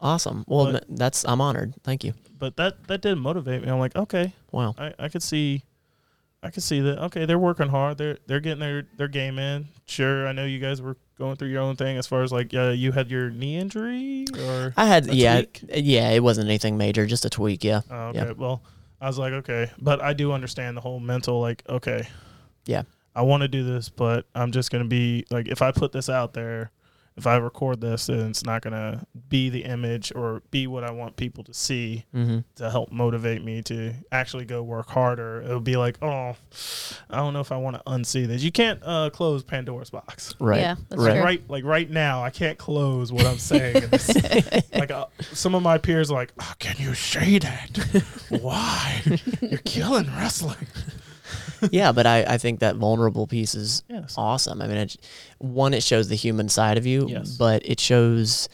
[0.00, 0.44] Awesome.
[0.46, 1.74] Well, But- that's I'm honored.
[1.82, 2.12] Thank you.
[2.38, 3.70] But that that did motivate me.
[3.70, 4.74] I'm like, okay, Wow.
[4.76, 5.62] I, I could see
[6.44, 7.96] I can see that okay, they're working hard.
[7.98, 9.66] They're they're getting their, their game in.
[9.86, 12.52] Sure, I know you guys were going through your own thing as far as like
[12.54, 15.64] uh, you had your knee injury or I had yeah tweak?
[15.74, 16.10] yeah.
[16.10, 17.64] It wasn't anything major, just a tweak.
[17.64, 17.80] Yeah.
[17.90, 18.18] Oh, okay.
[18.18, 18.32] Yeah.
[18.32, 18.62] Well,
[19.00, 22.06] I was like, okay, but I do understand the whole mental like, okay,
[22.66, 22.82] Yeah.
[23.16, 26.08] I want to do this, but I'm just gonna be like, if I put this
[26.08, 26.72] out there,
[27.16, 30.90] if I record this, then it's not gonna be the image or be what I
[30.90, 32.38] want people to see Mm-hmm.
[32.56, 35.42] to help motivate me to actually go work harder.
[35.42, 36.36] It'll be like, oh,
[37.10, 38.42] I don't know if I want to unsee this.
[38.42, 40.34] You can't uh, close Pandora's box.
[40.40, 40.60] Right.
[40.60, 41.14] Yeah, that's right.
[41.14, 41.22] true.
[41.22, 43.84] Right, like right now, I can't close what I'm saying.
[44.74, 48.04] like uh, some of my peers are like, "How can you say that?
[48.40, 49.02] Why?
[49.40, 50.66] You're killing wrestling."
[51.70, 54.14] yeah, but I, I think that vulnerable piece is Yes.
[54.16, 54.60] awesome.
[54.62, 54.96] I mean, it,
[55.38, 57.36] one, it shows the human side of you, Yes.
[57.36, 58.48] but it shows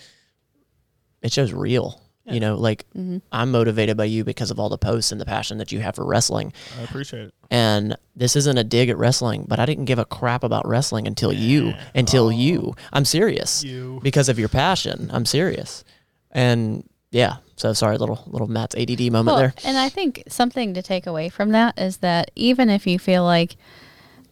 [1.22, 2.00] it shows real.
[2.26, 2.34] Yeah.
[2.34, 5.24] You know, like hmm I'm motivated by you because of all the posts and the
[5.24, 6.52] passion that you have for wrestling.
[6.78, 7.34] I appreciate it.
[7.50, 11.06] And this isn't a dig at wrestling, but I didn't give a crap about wrestling
[11.06, 12.74] until you, until you.
[12.92, 14.00] I'm serious You.
[14.02, 15.10] because of your passion.
[15.12, 15.82] I'm serious.
[16.30, 19.54] And yeah, so sorry, little little Matt's ADD moment Well, there.
[19.64, 23.24] and I think something to take away from that is that even if you feel
[23.24, 23.56] like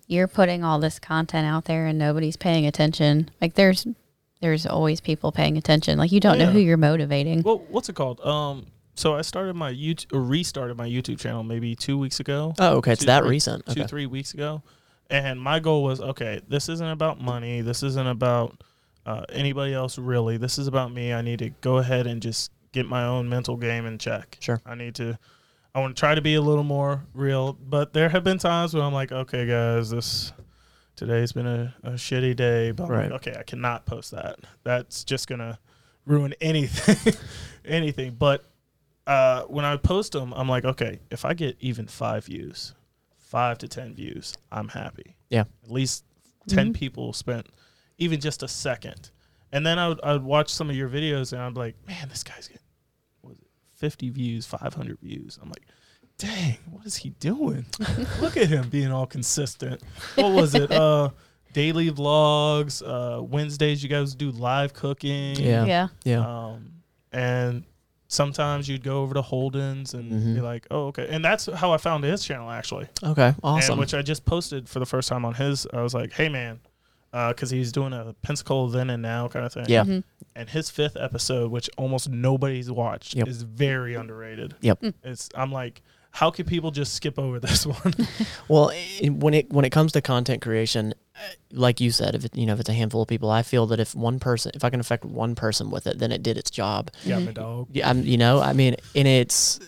[0.06, 3.86] you're putting all this content out there and nobody's paying attention, like there's
[4.40, 5.98] there's always people paying attention.
[5.98, 7.42] Like you don't know who you're motivating.
[7.42, 8.20] Well, what's it called?
[8.20, 12.54] Um, so I started my YouTube, restarted my YouTube channel maybe two weeks ago.
[12.58, 13.66] Oh, okay, it's that three- recent.
[13.66, 13.86] two, Okay.
[13.86, 14.62] three weeks ago.
[15.10, 17.60] And my goal was okay, this isn't about money.
[17.62, 18.62] This isn't about
[19.06, 20.36] uh, anybody else, really.
[20.36, 21.12] This is about me.
[21.14, 22.50] I need to go ahead and just
[22.82, 24.36] get my own mental game in check.
[24.40, 24.60] Sure.
[24.64, 25.18] I need to,
[25.74, 27.52] I want to try to be a little more real.
[27.54, 30.32] But there have been times where I'm like, okay, guys, this.
[30.96, 33.10] Today's been a, a shitty day, but Right.
[33.10, 34.40] like, okay, I cannot post that.
[34.64, 35.58] That's just gonna
[36.06, 37.14] ruin anything,
[37.64, 38.16] anything.
[38.18, 38.44] But
[39.06, 42.74] uh, when I post them, I'm like, okay, if I get even five views,
[43.16, 45.14] five to ten views, I'm happy.
[45.30, 45.44] Yeah.
[45.64, 46.04] At least
[46.48, 47.46] 10 people spent
[47.98, 49.10] even just a second,
[49.52, 52.08] and then I would I would watch some of your videos, and I'm like, man,
[52.08, 52.67] this guy's getting what was it,
[53.78, 55.38] 50 views, 500 views.
[55.42, 55.66] I'm like.
[56.18, 57.64] Dang, what is he doing?
[58.20, 59.80] Look at him being all consistent.
[60.16, 60.68] What was it?
[60.72, 61.10] Uh
[61.52, 65.36] daily vlogs, uh Wednesdays you guys do live cooking.
[65.36, 65.64] Yeah.
[65.64, 65.88] yeah.
[66.02, 66.26] Yeah.
[66.26, 66.72] Um,
[67.12, 67.62] and
[68.08, 70.34] sometimes you'd go over to Holden's and Mhm.
[70.34, 73.28] be like, "Oh, okay." And that's how I found his channel actually, okay.
[73.28, 73.78] and Awesome.
[73.78, 75.68] which I just posted for the first time on his.
[75.72, 76.58] I was like, "Hey, man,"
[77.12, 79.64] Uh, because he's doing a Pensacola then and now kind of thing.
[79.68, 79.84] Yeah.
[79.84, 80.02] Mhm.
[80.38, 83.26] And his fifth episode, which almost nobody's watched, Yep.
[83.28, 84.54] is very underrated.
[84.60, 84.84] Yep.
[85.02, 87.92] It's I'm like, how can people just skip over this one?
[88.48, 91.20] Well, i- when it when it comes to content creation, uh,
[91.52, 93.66] like you said, if it, you know if it's a handful of people, I feel
[93.66, 96.38] that if one person, if I can affect one person with it, then it did
[96.38, 96.90] its job.
[97.04, 97.68] yeah, my dog.
[97.72, 99.58] Yeah, I'm, you know, I mean, and it's,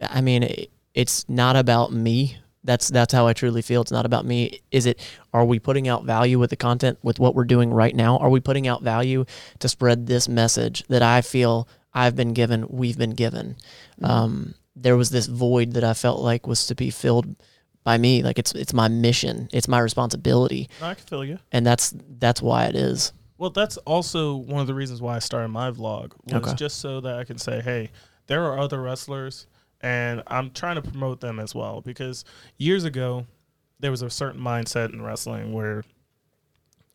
[0.00, 2.36] I mean, it, it's not about me.
[2.66, 3.80] That's that's how I truly feel.
[3.80, 4.60] It's not about me.
[4.70, 5.00] Is it?
[5.32, 8.18] Are we putting out value with the content with what we're doing right now?
[8.18, 9.24] Are we putting out value
[9.60, 13.56] to spread this message that I feel I've been given, we've been given?
[14.02, 17.36] Um, there was this void that I felt like was to be filled
[17.84, 18.22] by me.
[18.22, 19.48] Like it's it's my mission.
[19.52, 21.38] It's my responsibility, I can feel you.
[21.52, 23.12] and that's that's why it is.
[23.38, 26.54] Well, that's also one of the reasons why I started my vlog was Okay.
[26.54, 27.90] just so that I can say, hey,
[28.28, 29.46] there are other wrestlers,
[29.80, 31.80] and I'm trying to promote them as well.
[31.80, 32.24] Because
[32.58, 33.26] years ago,
[33.80, 35.84] there was a certain mindset in wrestling where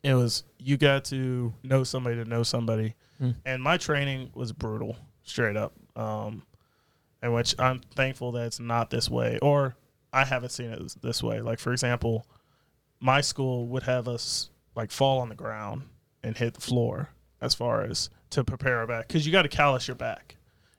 [0.02, 3.30] it was you got to know somebody to know somebody, Hmm.
[3.46, 5.74] and my training was brutal, straight up.
[5.94, 6.42] Um,
[7.22, 9.76] in which I'm thankful that it's not this way, or
[10.12, 11.40] I haven't seen it this way.
[11.40, 12.26] Like for example,
[12.98, 15.82] my school would have us like fall on the ground
[16.24, 19.48] and hit the floor as far as to prepare our back because you got to
[19.48, 20.36] callus your back.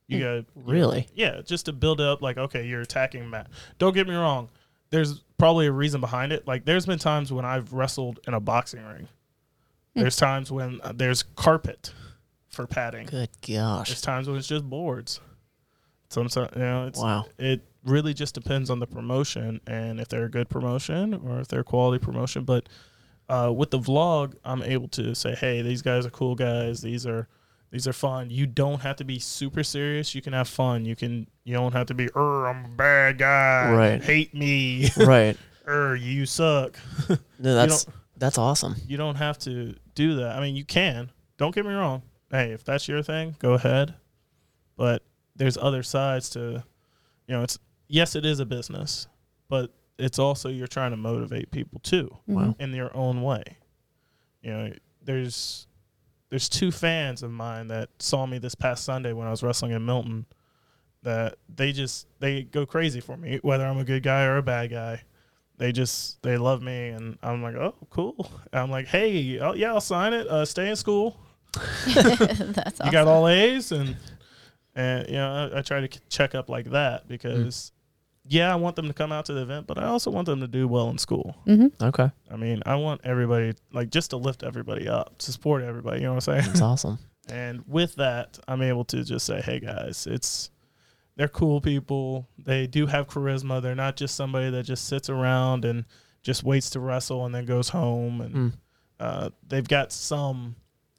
[0.08, 1.08] You got to Really?
[1.16, 3.48] yeah, just to build up like okay, you're attacking Matt.
[3.80, 4.50] Don't get me wrong.
[4.90, 6.46] There's probably a reason behind it.
[6.48, 9.08] Like there's been times when I've wrestled in a boxing ring.
[9.96, 11.94] There's times when uh, there's carpet
[12.50, 13.06] for padding.
[13.08, 13.90] Good gosh.
[13.90, 15.20] There's times when it's just boards.
[16.10, 17.26] Sometimes you know it's Wow.
[17.40, 21.48] it really just depends on the promotion and if they're a good promotion or if
[21.48, 22.44] they're a quality promotion.
[22.44, 22.70] But
[23.30, 26.82] uh, with the vlog, I'm able to say, hey, these guys are cool guys.
[26.82, 27.28] These are
[27.74, 28.30] these are fun.
[28.30, 30.14] You don't have to be super serious.
[30.14, 30.86] You can have fun.
[30.86, 33.72] You can you don't have to be, er, I'm a bad guy.
[33.74, 34.04] Right.
[34.04, 34.90] Hate me.
[34.98, 35.36] right.
[35.68, 36.78] er, you suck.
[37.40, 38.76] No, that's that's awesome.
[38.88, 40.38] You don't have to do that.
[40.38, 41.12] I mean, you can.
[41.38, 42.04] Don't get me wrong.
[42.30, 43.96] Hey, if that's your thing, go ahead.
[44.78, 45.02] But
[45.36, 46.64] there's other sides to,
[47.28, 47.58] you know, it's
[47.88, 49.08] yes, it is a business,
[49.50, 52.56] but it's also you're trying to motivate people too Wow.
[52.60, 53.44] in their own way.
[54.44, 55.66] You know, there's
[56.34, 59.72] there's two fans of mine that saw me this past Sunday when I was wrestling
[59.72, 60.26] in Milton.
[61.04, 64.42] That they just they go crazy for me, whether I'm a good guy or a
[64.42, 65.04] bad guy.
[65.60, 68.32] They just they love me, and I'm like, oh, cool.
[68.52, 70.26] And I'm like, hey, oh, yeah, I'll sign it.
[70.26, 71.20] Uh, stay in school.
[71.86, 72.86] That's awesome.
[72.88, 73.96] You got all A's, and
[74.74, 77.72] and you know I, I try to check up like that because
[78.28, 80.40] yeah, I want them to come out to the event, but I also want them
[80.40, 81.36] to do well in school.
[81.82, 82.10] Okay.
[82.32, 85.98] I mean, I want everybody like just to lift everybody up, to support everybody.
[86.02, 86.48] You know what I'm saying?
[86.48, 87.00] That's awesome.
[87.30, 90.50] And with that, I'm able to just say, hey guys, it's
[91.16, 92.28] they're cool people.
[92.38, 93.62] They do have charisma.
[93.62, 95.86] They're not just somebody that just sits around and
[96.22, 98.20] just waits to wrestle and then goes home.
[98.20, 98.54] And Mm.
[99.00, 100.58] uh, they've got some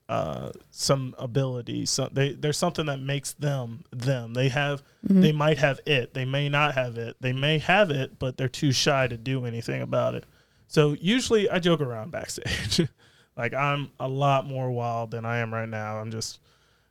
[0.09, 1.87] uh, some ability.
[1.87, 4.35] So they there's something that makes them them.
[4.35, 6.15] They have they might have it.
[6.15, 7.17] They may not have it.
[7.21, 10.25] They may have it, but they're too shy to do anything about it.
[10.67, 12.89] So usually I joke around backstage.
[13.37, 15.99] like I'm a lot more wild than I am right now.
[15.99, 16.41] I'm just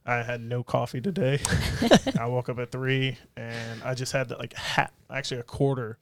[0.06, 1.40] I had no coffee today.
[2.20, 5.98] I woke up at three and I just had like hat actually a quarter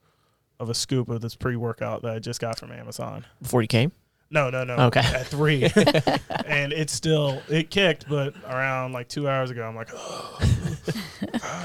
[0.60, 3.26] of a scoop of this pre workout that I just got from Amazon.
[3.42, 3.92] Before you came?
[4.32, 4.76] No, no, no.
[4.88, 5.02] Okay.
[5.02, 5.64] At three.
[6.46, 10.40] and it still it kicked, but around like two hours ago I'm like oh.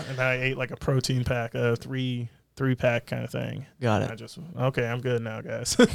[0.08, 3.66] and I ate like a protein pack, a three three pack kind of thing.
[3.80, 5.76] Got And I just okay, I'm good now, guys.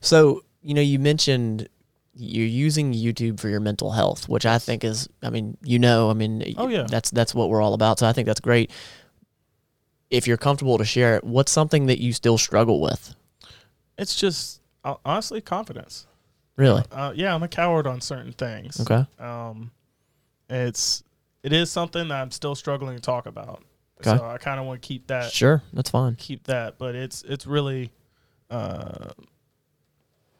[0.00, 1.68] So, you know, you mentioned
[2.14, 6.10] you're using YouTube for your mental health, which I think is, I mean, you know,
[6.10, 6.86] I mean, Oh, yeah.
[6.88, 7.98] that's that's what we're all about.
[7.98, 8.70] So I think that's great.
[10.10, 13.14] If you're comfortable to share it, what's something that you still struggle with?
[13.98, 14.60] it's just
[15.04, 16.06] honestly confidence.
[16.56, 16.82] Really?
[16.90, 18.80] Uh, yeah, I'm a coward on certain things.
[18.80, 19.06] Okay.
[19.18, 19.70] Um,
[20.50, 21.04] it's
[21.42, 23.62] it is something that I'm still struggling to talk about.
[24.00, 24.16] Okay.
[24.16, 26.14] So I kind of want to keep that Sure, that's fine.
[26.16, 27.90] keep that, but it's it's really,
[28.50, 29.10] uh,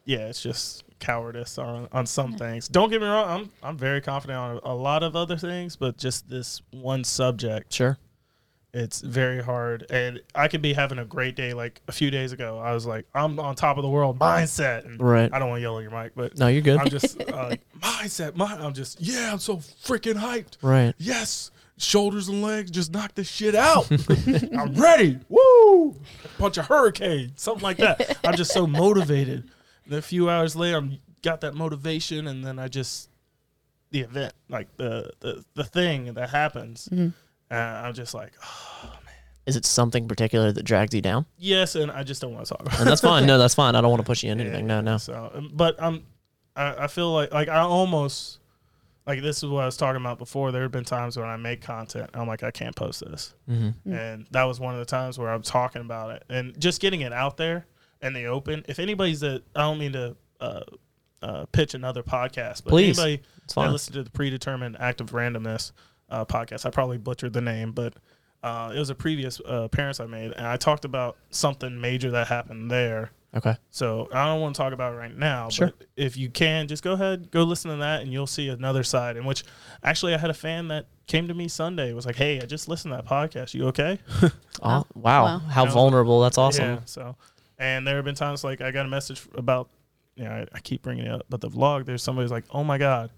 [0.05, 2.67] yeah, it's just cowardice on on some things.
[2.67, 5.75] Don't get me wrong, I'm I'm very confident on a, a lot of other things,
[5.75, 7.97] but just this one subject, Sure.
[8.73, 9.85] It's very hard.
[9.89, 11.53] And I could be having a great day.
[11.53, 14.85] Like a few days ago, I was like, I'm on top of the world mindset.
[14.85, 15.29] And Right.
[15.33, 16.77] I don't want to yell at your mic, but No, you're good.
[16.77, 18.35] I'm just uh, mindset.
[18.35, 20.93] My, I'm just yeah, I'm so freaking hyped right.
[20.97, 23.89] yes, shoulders and legs, just knock this shit out.
[24.57, 25.17] I'm ready.
[25.29, 25.95] Woo!
[26.37, 28.17] Punch a hurricane, something like that.
[28.23, 29.49] I'm just so motivated.
[29.85, 33.09] And a few hours later, I'm got that motivation, and then I just
[33.91, 36.87] the event, like the the, the thing that happens,
[37.49, 39.13] and I'm just like, oh, man.
[39.45, 41.25] Is it something particular that drags you down?
[41.37, 42.79] yes, and I just don't want to talk about.
[42.79, 43.25] And that's fine.
[43.25, 43.75] No, that's fine.
[43.75, 44.67] I don't want to push you into Yeah, anything.
[44.67, 44.97] No, no.
[44.97, 46.05] So, um, but I'm,
[46.55, 48.39] I, I feel like like I almost
[49.07, 50.51] like this is what I was talking about before.
[50.51, 53.91] There have been times when I make content, I'm like I can't post this, Mm-hmm.
[53.91, 57.01] and that was one of the times where I'm talking about it and just getting
[57.01, 57.65] it out there
[58.01, 58.63] in the open.
[58.67, 60.61] If anybody's that I don't mean to uh,
[61.23, 62.99] uh, pitch another podcast, but Please.
[62.99, 63.71] anybody It's that fine.
[63.71, 65.71] listened to the predetermined act of randomness
[66.09, 67.93] uh, podcast, I probably butchered the name, but
[68.43, 72.11] uh, it was a previous uh, appearance I made, and I talked about something major
[72.11, 73.11] that happened there.
[73.35, 73.55] Okay.
[73.69, 75.67] So I don't want to talk about it right now, Sure.
[75.67, 78.81] but if you can, just go ahead, go listen to that, and you'll see another
[78.83, 79.17] side.
[79.17, 79.43] In which,
[79.83, 81.93] actually, I had a fan that came to me Sunday.
[81.93, 83.53] Was like, "Hey, I just listened to that podcast.
[83.53, 84.31] You okay?" Oh,
[84.63, 84.85] Wow.
[84.95, 85.23] wow.
[85.25, 85.39] Wow.
[85.39, 85.69] How Yeah.
[85.71, 86.21] vulnerable.
[86.21, 86.63] That's awesome.
[86.65, 86.79] Yeah.
[86.85, 87.15] So,
[87.59, 89.69] and there have been times like I got a message about,
[90.15, 91.85] you know, I, I keep bringing it up, but the vlog.
[91.85, 93.11] There's somebody's like, "Oh my god."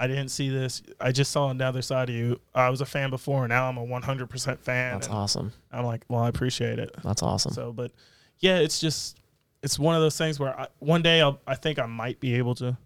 [0.00, 0.82] I didn't see this.
[1.00, 2.40] I just saw another side of you.
[2.54, 4.94] I was a fan before, and now I'm a 100% fan.
[4.94, 5.52] That's awesome.
[5.72, 6.94] I'm like, well, I appreciate it.
[7.02, 7.52] That's awesome.
[7.52, 7.90] So, but
[8.38, 9.16] yeah, it's just
[9.62, 12.34] it's one of those things where I, one day I'll, I think I might be
[12.34, 12.76] able to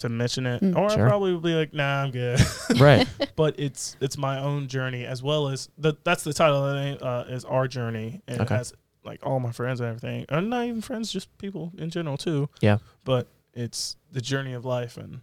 [0.00, 0.76] to mention it, Mm.
[0.76, 1.06] or Sure.
[1.06, 2.40] I probably will be like, nah, I'm good.
[2.80, 3.06] right.
[3.36, 7.02] but it's it's my own journey as well as the that's the title of it
[7.02, 8.54] uh, is our journey and Okay.
[8.54, 8.74] it has
[9.04, 12.48] like all my friends and everything, and not even friends, just people in general too.
[12.60, 12.78] Yeah.
[13.04, 15.20] But it's the journey of life, and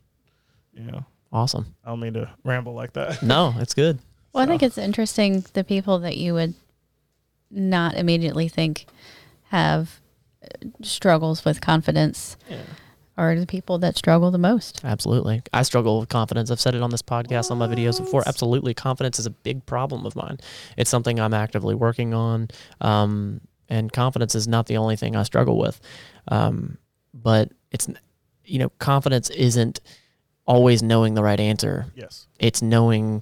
[0.74, 1.76] you know, Awesome.
[1.86, 3.22] I don't mean to ramble like that.
[3.22, 4.00] No, it's good.
[4.32, 6.54] Well, I think it's interesting the people that you would
[7.50, 8.86] not immediately think
[9.46, 10.00] have
[10.44, 12.62] uh, struggles with confidence yeah.
[13.18, 14.82] are the people that struggle the most.
[14.84, 15.42] Absolutely.
[15.52, 16.52] I struggle with confidence.
[16.52, 18.22] I've said it on this podcast, on my videos before.
[18.28, 18.76] Absolutely.
[18.76, 20.38] Confidence is a big problem of mine.
[20.78, 22.50] It's something I'm actively working on.
[22.82, 25.82] Um, and confidence is not the only thing I struggle with.
[26.28, 26.78] Um,
[27.16, 27.88] but it's,
[28.46, 29.80] you know, confidence isn't
[30.50, 31.86] always knowing the right answer.
[31.96, 32.26] Yes.
[32.40, 33.22] It's knowing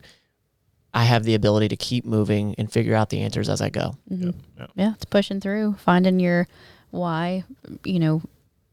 [0.93, 3.95] I have the ability to keep moving and figure out the answers as I go.
[4.09, 4.23] Mhm.
[4.27, 4.35] Yep.
[4.59, 4.71] Yep.
[4.75, 6.47] Yeah, it's pushing through, finding your
[6.91, 7.43] why,
[7.83, 8.21] you know,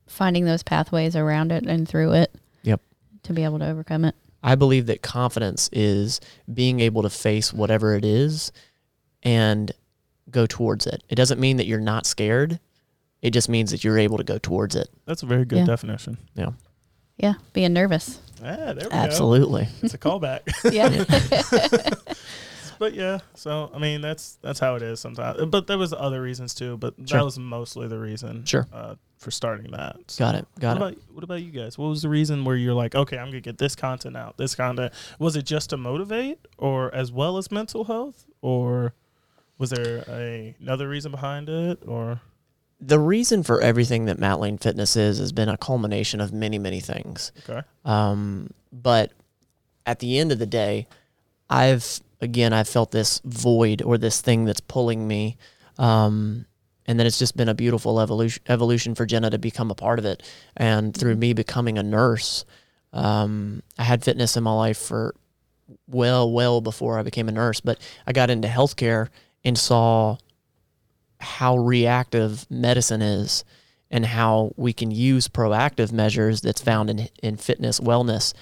[0.07, 2.33] finding those pathways around it and through it.
[2.63, 2.81] Yep.
[3.25, 4.15] To be able to overcome it.
[4.43, 6.21] I believe that confidence is
[6.53, 8.53] being able to face whatever it is
[9.25, 9.73] and
[10.31, 11.03] go towards it.
[11.09, 12.61] It doesn't mean that you're not scared.
[13.21, 14.89] It just means that you're able to go towards it.
[15.07, 15.65] That's a very good Yeah.
[15.67, 16.19] definition.
[16.37, 16.51] Yeah.
[17.19, 18.21] Yeah, being nervous.
[18.45, 19.63] Yeah, there we Absolutely.
[19.65, 19.71] go.
[19.83, 20.41] It's a callback.
[20.73, 20.89] Yeah.
[22.79, 25.45] but yeah, so I mean that's that's how it is sometimes.
[25.47, 27.19] But there was other reasons too, but Sure.
[27.19, 28.45] that was mostly the reason.
[28.45, 28.67] Sure.
[28.73, 29.97] Uh, for starting that.
[30.09, 30.47] So Got it.
[30.61, 30.93] Got what it.
[30.99, 31.79] about what about you guys?
[31.79, 34.55] What was the reason where you're like, okay, I'm gonna get this content out, this
[34.55, 34.93] content?
[35.19, 38.93] Was it just to motivate, or as well as mental health, or
[39.57, 42.21] was there a, another reason behind it, or
[42.81, 46.59] The reason for everything that Matt Lane Fitness is has been a culmination of many,
[46.59, 47.33] many things.
[47.49, 49.13] okay, Um, but
[49.87, 50.87] at the end of the day,
[51.49, 55.37] I've again I've felt this void or this thing that's pulling me.
[55.79, 56.47] Um,
[56.87, 59.99] and then it's just been a beautiful evolution evolution for Jenna to become a part
[59.99, 60.23] of it.
[60.57, 62.45] And through me becoming a nurse,
[62.93, 65.15] um, I had fitness in my life for
[65.89, 67.61] well, well before I became a nurse.
[67.61, 69.09] But I got into healthcare
[69.45, 70.19] and saw
[71.25, 73.45] how reactive medicine is
[73.91, 78.35] and how we can use proactive measures that's found in, in fitness wellness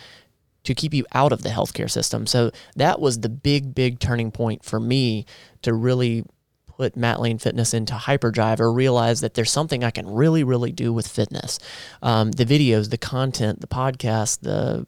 [0.64, 2.26] to keep you out of the healthcare system.
[2.26, 5.26] So that was the big, big turning point for me
[5.62, 6.24] to really
[6.66, 10.72] put Matt Lane Fitness into hyperdrive or realize that there's something I can really, really
[10.72, 11.59] do with fitness.
[12.01, 14.87] Um, the videos, the content, the podcast, the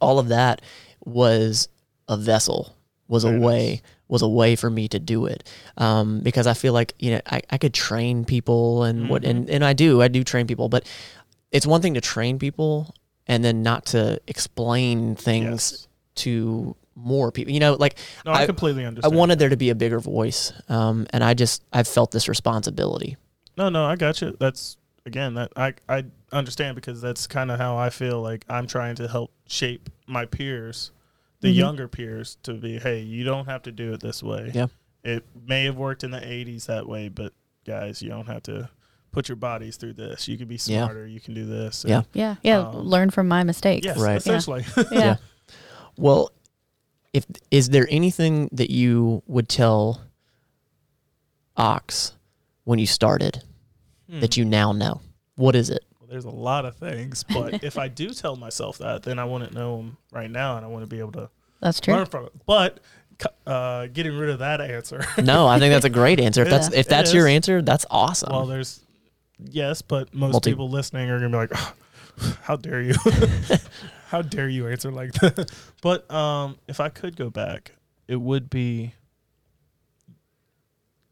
[0.00, 0.62] all of that
[1.04, 1.68] was
[2.08, 2.74] a vessel,
[3.06, 3.46] was Very a nice.
[4.08, 5.48] Was a way for me to do it.
[5.78, 9.48] Um, because I feel like you know I, I could train people and what and,
[9.50, 10.86] and I do I do train people, but
[11.50, 12.94] it's one thing to train people
[13.26, 15.88] and then not to explain things Yes.
[16.16, 17.52] to more people.
[17.52, 17.96] You know, like
[18.26, 19.16] no, I, I- completely I understand.
[19.16, 23.16] wanted there to be a bigger voice, um, and I just I've felt this responsibility.
[23.56, 24.36] No, no, I got you.
[24.38, 24.76] That's
[25.06, 28.96] again that I I understand because that's kind of how I feel like I'm trying
[28.96, 30.90] to help shape my peers,
[31.44, 31.56] the Mhm.
[31.56, 34.50] younger peers, to be hey, you don't have to do it this way.
[34.54, 34.66] Yeah.
[35.04, 37.32] It may have worked in the '80s that way, but
[37.66, 38.68] guys, you don't have to
[39.12, 40.26] put your bodies through this.
[40.26, 40.84] You can be Yeah.
[40.84, 41.06] smarter.
[41.06, 41.84] You can do this.
[41.86, 42.02] Yeah.
[42.14, 42.36] yeah.
[42.42, 42.58] Yeah.
[42.68, 43.84] Um, Learn from my mistakes.
[43.86, 43.98] Yes.
[43.98, 44.16] Right.
[44.16, 44.64] Essentially.
[44.76, 44.84] Yeah.
[44.92, 45.16] Yeah.
[45.96, 46.30] Well,
[47.12, 50.00] if is there anything that you would tell
[51.56, 52.12] Ox
[52.64, 53.42] when you started
[54.10, 54.20] Hmm.
[54.20, 55.00] that you now know?
[55.36, 55.84] What is it?
[56.00, 59.24] Well, there's a lot of things, but if I do tell myself that, then I
[59.24, 61.30] wouldn't know them right now, and I want to be able to
[61.64, 61.94] That's true.
[61.94, 62.32] learn from it.
[62.46, 62.80] But
[63.46, 65.02] uh, getting rid of that answer.
[65.22, 66.42] No, I think that's a great answer.
[66.42, 68.32] If that's Yeah, if that's your answer, that's awesome.
[68.32, 68.80] Well, there's
[69.38, 71.74] yes, but most Multi- people listening are gonna be like,
[72.42, 72.94] "How dare you?
[74.08, 75.50] How dare you answer like that?"
[75.82, 77.72] But um, if I could go back,
[78.06, 78.92] it would be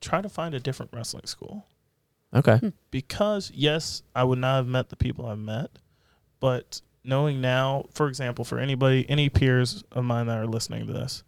[0.00, 1.64] try to find a different wrestling school
[2.34, 2.60] okay.
[2.90, 5.70] because yes, I would not have met the people I've met,
[6.40, 10.92] but knowing now, for example, for anybody, any peers of mine that are listening to
[10.92, 11.22] this,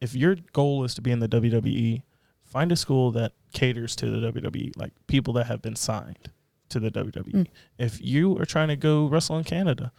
[0.00, 2.02] if your goal is to be in the WWE,
[2.44, 6.30] find a school that caters to the WWE, like people that have been signed
[6.70, 7.32] to the WWE.
[7.32, 7.46] Mm.
[7.78, 9.92] If you are trying to go wrestle in Canada,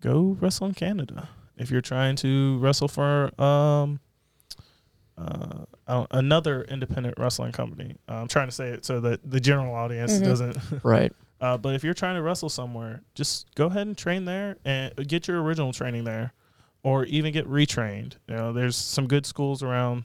[0.00, 1.28] go wrestle in Canada.
[1.56, 4.00] If you're trying to wrestle for um,
[5.18, 5.64] uh,
[6.10, 10.14] another independent wrestling company, uh, I'm trying to say it so that the general audience
[10.18, 10.24] Mhm.
[10.24, 11.12] doesn't Right.
[11.42, 14.94] Uh, but if you're trying to wrestle somewhere, just go ahead and train there and
[15.08, 16.32] get your original training there,
[16.84, 18.14] or even get retrained.
[18.28, 20.04] You know, there's some good schools around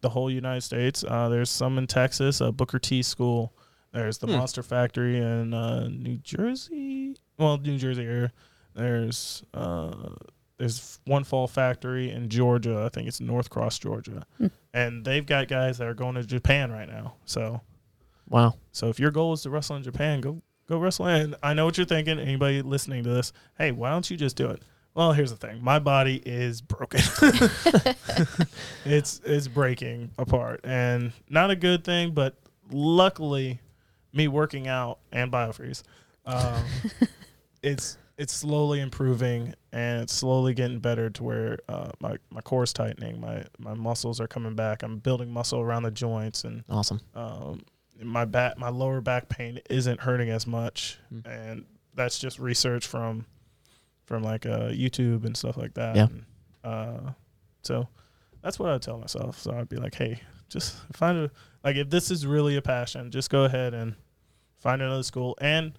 [0.00, 1.04] the whole United States.
[1.06, 3.54] Uh, there's some in Texas, uh, Booker T School.
[3.92, 4.32] There's the Hmm.
[4.34, 7.16] Monster Factory in uh, New Jersey.
[7.38, 8.32] Well, New Jersey area.
[8.74, 9.92] There's uh,
[10.58, 12.82] there's one Fall Factory in Georgia.
[12.84, 14.48] I think it's Norcross, Georgia, Hmm.
[14.72, 17.14] and they've got guys that are going to Japan right now.
[17.24, 17.60] So
[18.28, 18.54] Wow.
[18.72, 21.06] so if your goal is to wrestle in Japan, go go wrestle.
[21.06, 22.18] And I know what you're thinking.
[22.18, 24.62] Anybody listening to this, hey, why don't you just do it?
[24.94, 25.62] Well, here's the thing.
[25.62, 27.00] My body is broken.
[28.84, 32.12] it's it's breaking apart, and not a good thing.
[32.12, 32.36] But
[32.70, 33.58] luckily,
[34.12, 35.82] me working out and biofreeze,
[36.26, 36.62] um,
[37.62, 42.72] it's it's slowly improving and it's slowly getting better to where uh, my my core's
[42.72, 44.84] tightening, my my muscles are coming back.
[44.84, 47.00] I'm building muscle around the joints and Awesome.
[47.16, 47.62] um,
[48.02, 51.20] my back my lower back pain isn't hurting as much Hmm.
[51.26, 51.64] and
[51.94, 53.26] that's just research from
[54.04, 56.06] from like uh, YouTube and stuff like that Yeah.
[56.06, 56.24] And,
[56.64, 57.10] uh,
[57.62, 57.88] so
[58.42, 61.30] that's what I tell myself so I'd be like hey just find a
[61.62, 63.94] like if this is really a passion just go ahead and
[64.58, 65.72] find another school and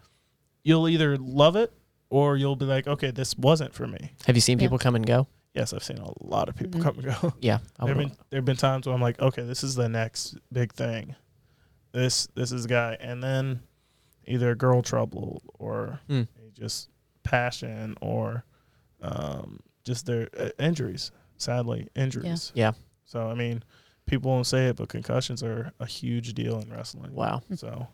[0.64, 1.72] you'll either love it
[2.10, 4.66] or you'll be like okay this wasn't for me Have you seen Yeah.
[4.66, 5.28] people come and go?
[5.54, 6.84] yes I've seen a lot of people Mhm.
[6.84, 7.60] come and go Yeah.
[7.80, 10.74] I There've been there've been times where I'm like, okay, this is the next big
[10.74, 11.16] thing.
[11.96, 13.62] This this is the guy, and then
[14.28, 16.24] either girl trouble or Hmm.
[16.54, 16.90] just
[17.24, 18.44] passion or
[19.02, 21.12] um, just their uh, injuries.
[21.38, 22.52] Sadly, injuries.
[22.54, 22.68] Yeah.
[22.68, 22.72] yeah.
[23.06, 23.64] So I mean,
[24.08, 27.14] people won't say it, but concussions are a huge deal in wrestling.
[27.14, 27.42] wow.
[27.56, 27.88] So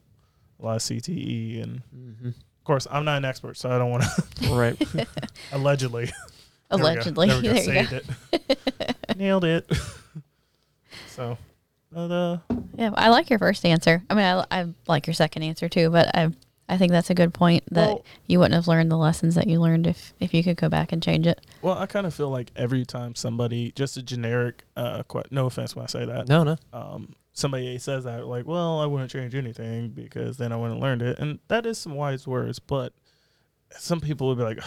[0.60, 3.90] a lot of CTE, and hmm of course, I'm not an expert, so I don't
[3.92, 4.78] want to Right.
[5.52, 6.12] allegedly.
[6.72, 6.90] There we go.
[6.94, 7.28] Allegedly.
[7.28, 7.50] There we go.
[7.54, 9.18] There you Saved it.
[9.18, 9.70] Nailed it.
[11.08, 11.38] so,
[11.92, 12.38] but, uh,
[12.82, 14.02] Yeah, I like your first answer.
[14.10, 16.32] I mean, I, I like your second answer too, but I
[16.68, 19.46] I think that's a good point that Well- you wouldn't have learned the lessons that
[19.48, 21.46] you learned if if you could go back and change it.
[21.62, 25.46] well, I kind of feel like every time somebody, just a generic, uh, que- no
[25.48, 26.58] offense when I say that, No, no.
[26.74, 30.84] um, somebody says that, like, well, I wouldn't change anything because then I wouldn't have
[30.84, 31.20] learned it.
[31.20, 32.94] And that is some wise words, but
[33.78, 34.60] some people would be like,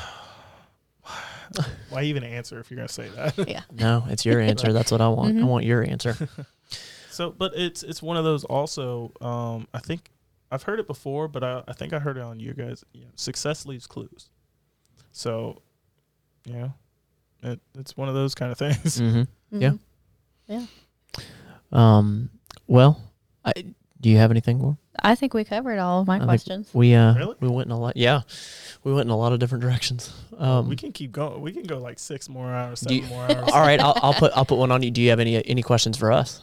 [1.91, 3.49] why even answer if you're going to say that?
[3.49, 3.63] Yeah.
[3.73, 4.73] No, it's your answer.
[4.73, 5.37] That's what I want.
[5.37, 5.47] I Mhm.
[5.47, 6.17] want your answer.
[7.15, 9.13] So, but it's it's one of those also.
[9.21, 10.11] Um, I think
[10.51, 12.85] I've heard it before, but I, I think I heard it on you guys.
[12.93, 14.31] You know, success leaves clues.
[15.13, 15.63] So,
[16.45, 16.75] you know,
[17.43, 19.01] it, it's one of those kind of things.
[19.01, 19.23] mm-hmm.
[19.61, 19.73] Yeah.
[20.51, 21.77] Mhm.
[21.77, 22.31] Um.
[22.67, 23.01] Well,
[23.45, 23.53] I,
[24.01, 24.77] do you have anything more?
[25.01, 26.69] I think we covered all of my I questions.
[26.75, 27.37] We uh Really?
[27.41, 27.97] we went in a lot.
[27.97, 28.23] Yeah,
[28.83, 30.13] we went in a lot of different directions.
[30.37, 30.69] Um.
[30.69, 31.41] we can keep going.
[31.41, 33.49] We can go like six more hours, seven you- more hours.
[33.53, 34.91] all right, I'll, I'll put I'll put one on you.
[34.91, 36.43] Do you have any any questions for us?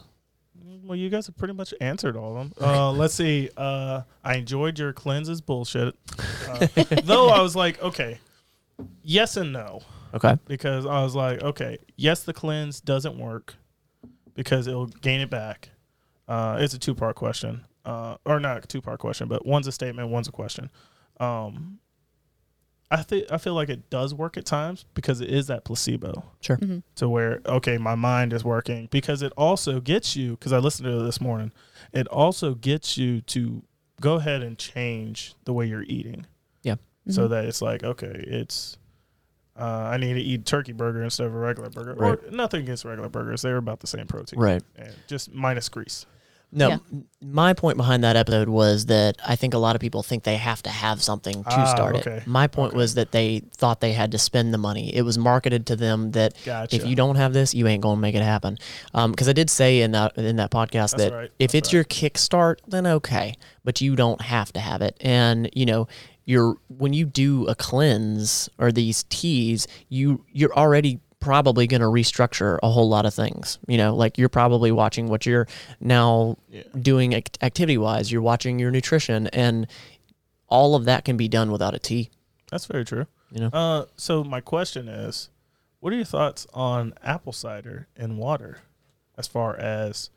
[0.84, 2.52] Well, you guys have pretty much answered all of them.
[2.60, 3.50] Uh, let's see.
[3.56, 5.94] Uh, I enjoyed your cleanses bullshit.
[6.48, 6.66] Uh,
[7.04, 8.18] though I was like, okay,
[9.02, 9.80] yes and no.
[10.14, 10.36] Okay.
[10.46, 13.54] because I was like, okay, yes, the cleanse doesn't work
[14.34, 15.70] because it'll gain it back.
[16.28, 19.66] Uh, it's a two part question, uh, or not a two part question, but one's
[19.66, 20.70] a statement, one's a question.
[21.18, 21.78] Um,
[22.92, 26.24] I think I feel like it does work at times because it is that placebo
[26.40, 26.58] Sure.
[26.58, 26.82] Mhm.
[26.96, 30.86] to where okay, my mind is working because it also gets you because I listened
[30.86, 31.52] to it this morning.
[31.92, 33.62] It also gets you to
[34.00, 36.26] go ahead and change the way you're eating
[36.62, 36.74] Yeah.
[37.08, 37.30] so Mhm.
[37.30, 38.76] that it's like okay it's
[39.56, 42.18] uh, i need to eat turkey burger instead of a regular burger Right.
[42.24, 44.62] or nothing against regular burgers they're about the same protein Right.
[44.76, 46.04] and just minus grease
[46.54, 46.78] No, Yeah.
[47.22, 50.36] my point behind that episode was that I think a lot of people think they
[50.36, 52.16] have to have something to Ah, start okay.
[52.18, 52.26] it.
[52.26, 52.76] My point Okay.
[52.76, 54.94] was that they thought they had to spend the money.
[54.94, 58.00] It was marketed to them that gotcha if you don't have this, you ain't gonna
[58.00, 58.58] make it happen.
[58.92, 61.72] Because I did say in that in that podcast That's that right, if that's it's
[61.72, 63.34] your kickstart, then okay,
[63.64, 64.94] but you don't have to have it.
[65.00, 65.88] And you know,
[66.26, 71.86] you're when you do a cleanse or these teas, you you're already probably going to
[71.86, 73.58] restructure a whole lot of things.
[73.66, 75.48] You know, like you're probably watching what you're
[75.80, 76.64] now Yeah.
[76.80, 78.12] doing act- activity wise.
[78.12, 79.66] You're watching your nutrition, and
[80.48, 82.10] all of that can be done without a tea.
[82.50, 85.30] that's very true You know, uh, so my question is
[85.80, 88.58] what are your thoughts on apple cider and water
[89.16, 90.10] as far as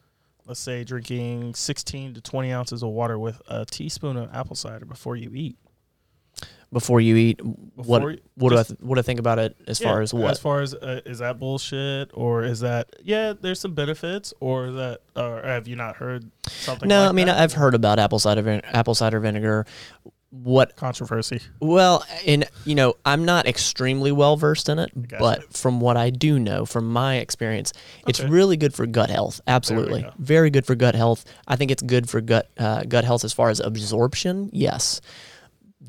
[0.46, 4.84] let's say drinking 16 to 20 ounces of water with a teaspoon of apple cider
[4.86, 5.56] before you eat
[6.74, 7.40] before you eat,
[7.76, 10.02] what you- what do I th- what do I think about it as Yeah, far
[10.02, 10.32] as what?
[10.32, 13.34] As far as uh, is that bullshit or is that yeah?
[13.40, 16.90] There's some benefits or that or have you not heard something?
[16.90, 17.40] no, like I mean that?
[17.40, 19.66] I've heard about apple cider vin- apple cider vinegar.
[20.32, 21.40] What controversy.
[21.62, 25.22] Well, in you know, I'm not extremely well versed in it, Gotcha.
[25.24, 27.72] but from what I do know, from my experience,
[28.06, 29.40] it's really good for gut health.
[29.48, 30.12] Absolutely, go.
[30.18, 31.24] very good for gut health.
[31.48, 34.50] I think it's good for gut uh, gut health as far as absorption.
[34.52, 35.00] Yes.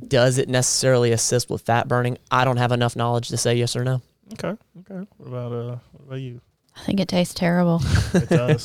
[0.07, 2.19] Does it necessarily assist with fat burning?
[2.31, 4.03] I don't have enough knowledge to say yes or no.
[4.35, 5.07] Okay, okay.
[5.19, 5.77] What about uh?
[5.93, 6.41] What about you?
[6.77, 7.81] I think it tastes terrible.
[8.13, 8.65] It does.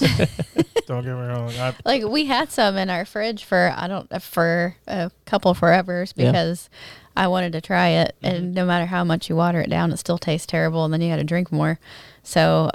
[0.87, 1.49] Don't get me wrong.
[1.51, 6.13] I, like we had some in our fridge for I don't for a couple forevers
[6.15, 6.31] Yeah.
[6.31, 6.69] because
[7.15, 8.35] I wanted to try it, Mm-hmm.
[8.35, 11.01] and no matter how much you water it down, it still tastes terrible, and then
[11.01, 11.79] you got to drink more.
[12.23, 12.69] So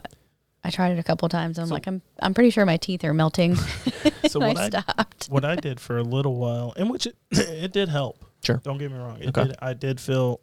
[0.64, 1.58] I tried it a couple times.
[1.58, 3.56] I'm So- like, I'm I'm pretty sure my teeth are melting.
[4.28, 5.26] so I what I stopped.
[5.28, 8.24] what I did for a little while, in which it it did help.
[8.44, 8.60] Sure.
[8.62, 9.18] Don't get me wrong.
[9.20, 9.48] It Okay.
[9.48, 9.56] did.
[9.60, 10.40] I did feel,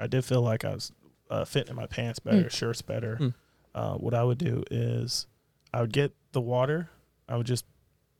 [0.00, 0.92] I did feel like I was
[1.30, 3.16] uh, fitting my pants better, shirts better.
[3.20, 3.34] Mm.
[3.74, 5.26] Uh, what I would do is,
[5.72, 6.88] I would get the water.
[7.28, 7.64] I would just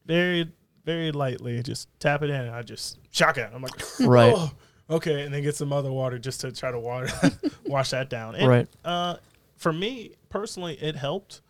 [0.06, 0.50] very
[0.84, 3.50] very lightly just tap it in, and I just shock it.
[3.54, 4.34] I'm like, Right.
[4.36, 4.50] "Oh,
[4.90, 7.08] okay, and then get some other water just to try to water
[7.66, 8.34] wash that down.
[8.34, 8.68] And, Right.
[8.84, 9.16] Uh,
[9.56, 11.40] for me personally, it helped,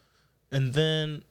[0.52, 1.24] and then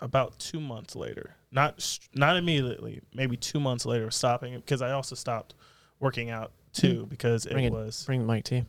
[0.00, 5.14] about two months later, not not immediately, maybe two months later, stopping because I also
[5.14, 5.54] stopped
[6.00, 8.66] working out too because Bring it it- was Bring the mic to you.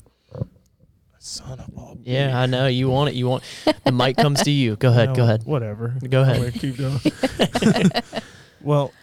[1.19, 3.15] son of a Yeah, I know you want it.
[3.15, 3.43] You want
[3.83, 4.75] the mic comes to you.
[4.75, 5.09] Go ahead.
[5.09, 5.43] No, Go ahead.
[5.43, 5.95] Whatever.
[6.07, 6.39] Go ahead.
[6.41, 6.99] I'm keep going.
[8.61, 8.93] well,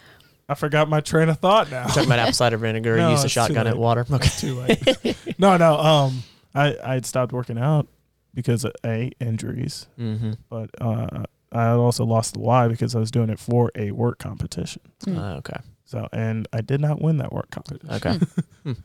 [0.47, 1.87] I forgot my train of thought now.
[1.87, 2.95] Talking about apple cider vinegar.
[2.97, 4.05] No, use a shotgun at water.
[4.09, 4.25] Okay.
[4.25, 5.37] It's too late.
[5.39, 5.77] no, no.
[5.77, 6.23] Um,
[6.55, 7.87] I I had stopped working out
[8.33, 10.33] because of a injuries, Mm-hmm.
[10.49, 11.23] but uh,
[11.53, 14.81] I had also lost the why because I was doing it for a work competition.
[15.05, 15.17] Mm.
[15.17, 15.59] Uh, okay.
[15.85, 17.89] So, and I did not win that work competition.
[17.91, 18.19] Okay.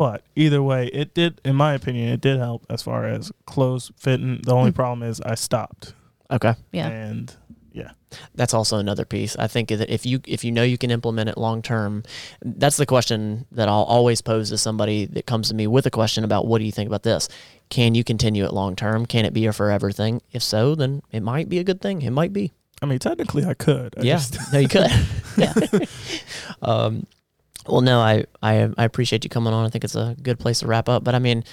[0.00, 3.92] But either way, it did, in my opinion, it did help as far as clothes
[3.98, 4.40] fitting.
[4.42, 5.92] The only problem is I stopped,
[6.30, 6.54] Okay.
[6.72, 6.88] Yeah.
[6.88, 7.36] and
[7.72, 7.90] Yeah.
[8.34, 9.36] That's also another piece.
[9.36, 12.02] I think that if you if you know you can implement it long term,
[12.40, 15.90] that's the question that I'll always pose to somebody that comes to me with a
[15.90, 17.28] question about what do you think about this?
[17.70, 19.06] Can you continue it long term?
[19.06, 20.20] Can it be a forever thing?
[20.32, 22.02] If so, then it might be a good thing.
[22.02, 22.52] It might be.
[22.82, 23.94] I mean, technically, I could.
[23.96, 24.16] I yeah.
[24.16, 24.90] just- no, you could.
[25.36, 25.54] yeah.
[26.62, 27.06] um,
[27.66, 29.64] well, no, I, I I appreciate you coming on.
[29.64, 31.04] I think it's a good place to wrap up.
[31.04, 31.44] But I mean,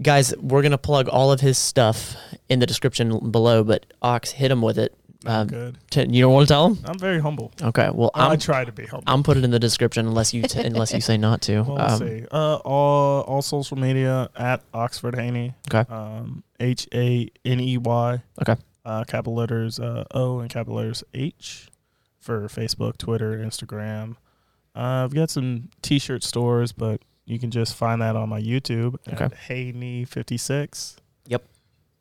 [0.00, 2.14] guys, we're gonna plug all of his stuff
[2.48, 3.64] in the description below.
[3.64, 4.94] But Ox, hit him with it.
[5.28, 5.78] I'm Um, good.
[5.90, 6.84] t- you don't want to tell them?
[6.86, 7.52] I'm very humble.
[7.62, 7.90] Okay.
[7.92, 9.04] Well, I'm, I'm try to be humble.
[9.06, 11.62] I'm put it in the description unless you t- unless you say not to.
[11.62, 12.24] Well, let's Um, see.
[12.30, 15.54] Uh, all all social media at Oxford Haney.
[15.72, 15.84] Okay.
[15.92, 18.22] Um, H A N E Y.
[18.42, 18.56] Okay.
[18.84, 21.68] Uh, capital letters uh, O and capital letters H
[22.18, 24.16] for Facebook, Twitter, Instagram.
[24.74, 28.96] Uh, I've got some T-shirt stores, but you can just find that on my YouTube
[29.12, 29.24] Okay.
[29.24, 30.96] at Haney fifty six.
[31.26, 31.44] Yep.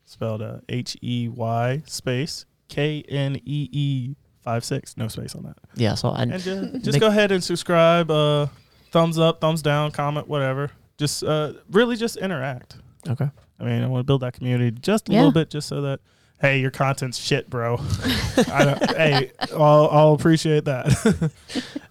[0.05, 4.95] Spelled uh, H E Y space K N E E five six.
[4.97, 5.57] No space on that.
[5.75, 5.95] Yeah.
[5.95, 6.45] So I, And just,
[6.83, 8.09] just They- go ahead and subscribe.
[8.11, 8.47] Uh,
[8.91, 10.71] thumbs up, thumbs down, comment, whatever.
[10.97, 12.77] Just uh, really just interact.
[13.07, 13.29] okay.
[13.59, 15.19] I mean, I want to build that community just a Yeah.
[15.19, 15.99] little bit, just so that
[16.39, 17.77] hey, your content's shit, bro.
[18.51, 21.31] I don't, hey, I'll, I'll appreciate that.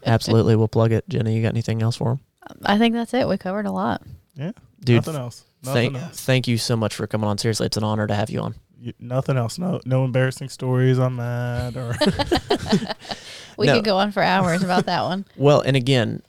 [0.05, 0.55] Absolutely.
[0.57, 1.09] We'll plug it.
[1.09, 2.20] Jenny, you got anything else for him?
[2.64, 3.27] I think that's it.
[3.29, 4.03] We covered a lot.
[4.37, 5.45] yeah, Dude, nothing else.
[5.64, 6.20] Nothing thank else.
[6.24, 7.39] thank you so much for coming on.
[7.39, 8.55] Seriously, it's an honor to have you on.
[8.79, 9.59] You- nothing else.
[9.59, 11.77] No, no embarrassing stories on that.
[11.77, 11.95] Or
[13.59, 13.77] We No.
[13.77, 15.24] could go on for hours about that one.
[15.37, 16.22] Well, and again,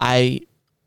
[0.00, 0.40] I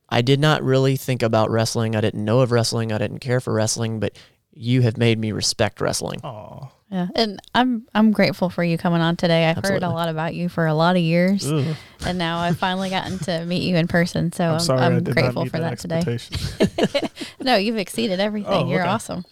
[0.09, 1.95] I did not really think about wrestling.
[1.95, 2.91] I didn't know of wrestling.
[2.91, 4.17] I didn't care for wrestling, but
[4.51, 6.19] you have made me respect wrestling.
[6.23, 9.45] oh, Yeah, and I'm I'm grateful for you coming on today.
[9.47, 11.75] I've heard a lot about you for a lot of years, ugh.
[12.05, 14.31] and now I've finally gotten to meet you in person.
[14.31, 14.79] So I'm, I'm, sorry.
[14.81, 17.09] I I'm did grateful not meet for that today.
[17.41, 18.51] No, you've exceeded everything.
[18.51, 18.89] Oh, You're okay.
[18.89, 19.23] awesome.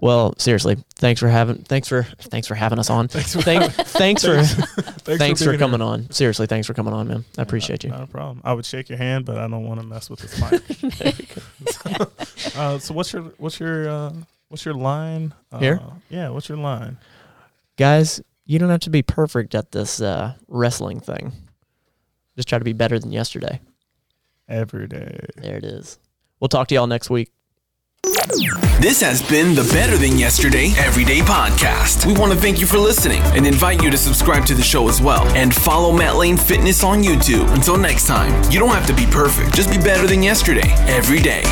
[0.00, 3.08] Well, seriously, thanks for having thanks for thanks for having us on.
[3.08, 5.88] Thanks for Thank, thanks for Thanks, thanks for being coming here.
[5.88, 6.10] on.
[6.12, 7.24] Seriously, thanks for coming on, man.
[7.36, 7.90] I appreciate you.
[7.90, 8.40] Not a problem.
[8.44, 11.36] I would shake your hand, but I don't want to mess with this mic.
[12.56, 14.12] uh, so what's your what's your uh,
[14.48, 15.80] what's your line uh, Here?
[16.10, 16.96] Yeah, what's your line?
[17.76, 21.32] Guys, you don't have to be perfect at this uh, wrestling thing.
[22.36, 23.60] Just try to be better than yesterday.
[24.48, 25.26] Every day.
[25.36, 25.98] There it is.
[26.38, 27.32] We'll talk to y'all next week.
[28.80, 32.06] This has been the Better Than Yesterday Everyday Podcast.
[32.06, 34.88] We want to thank you for listening and invite you to subscribe to the show
[34.88, 37.52] as well and follow Matt Lane Fitness on YouTube.
[37.54, 41.20] Until next time, you don't have to be perfect, just be better than yesterday every
[41.20, 41.42] day.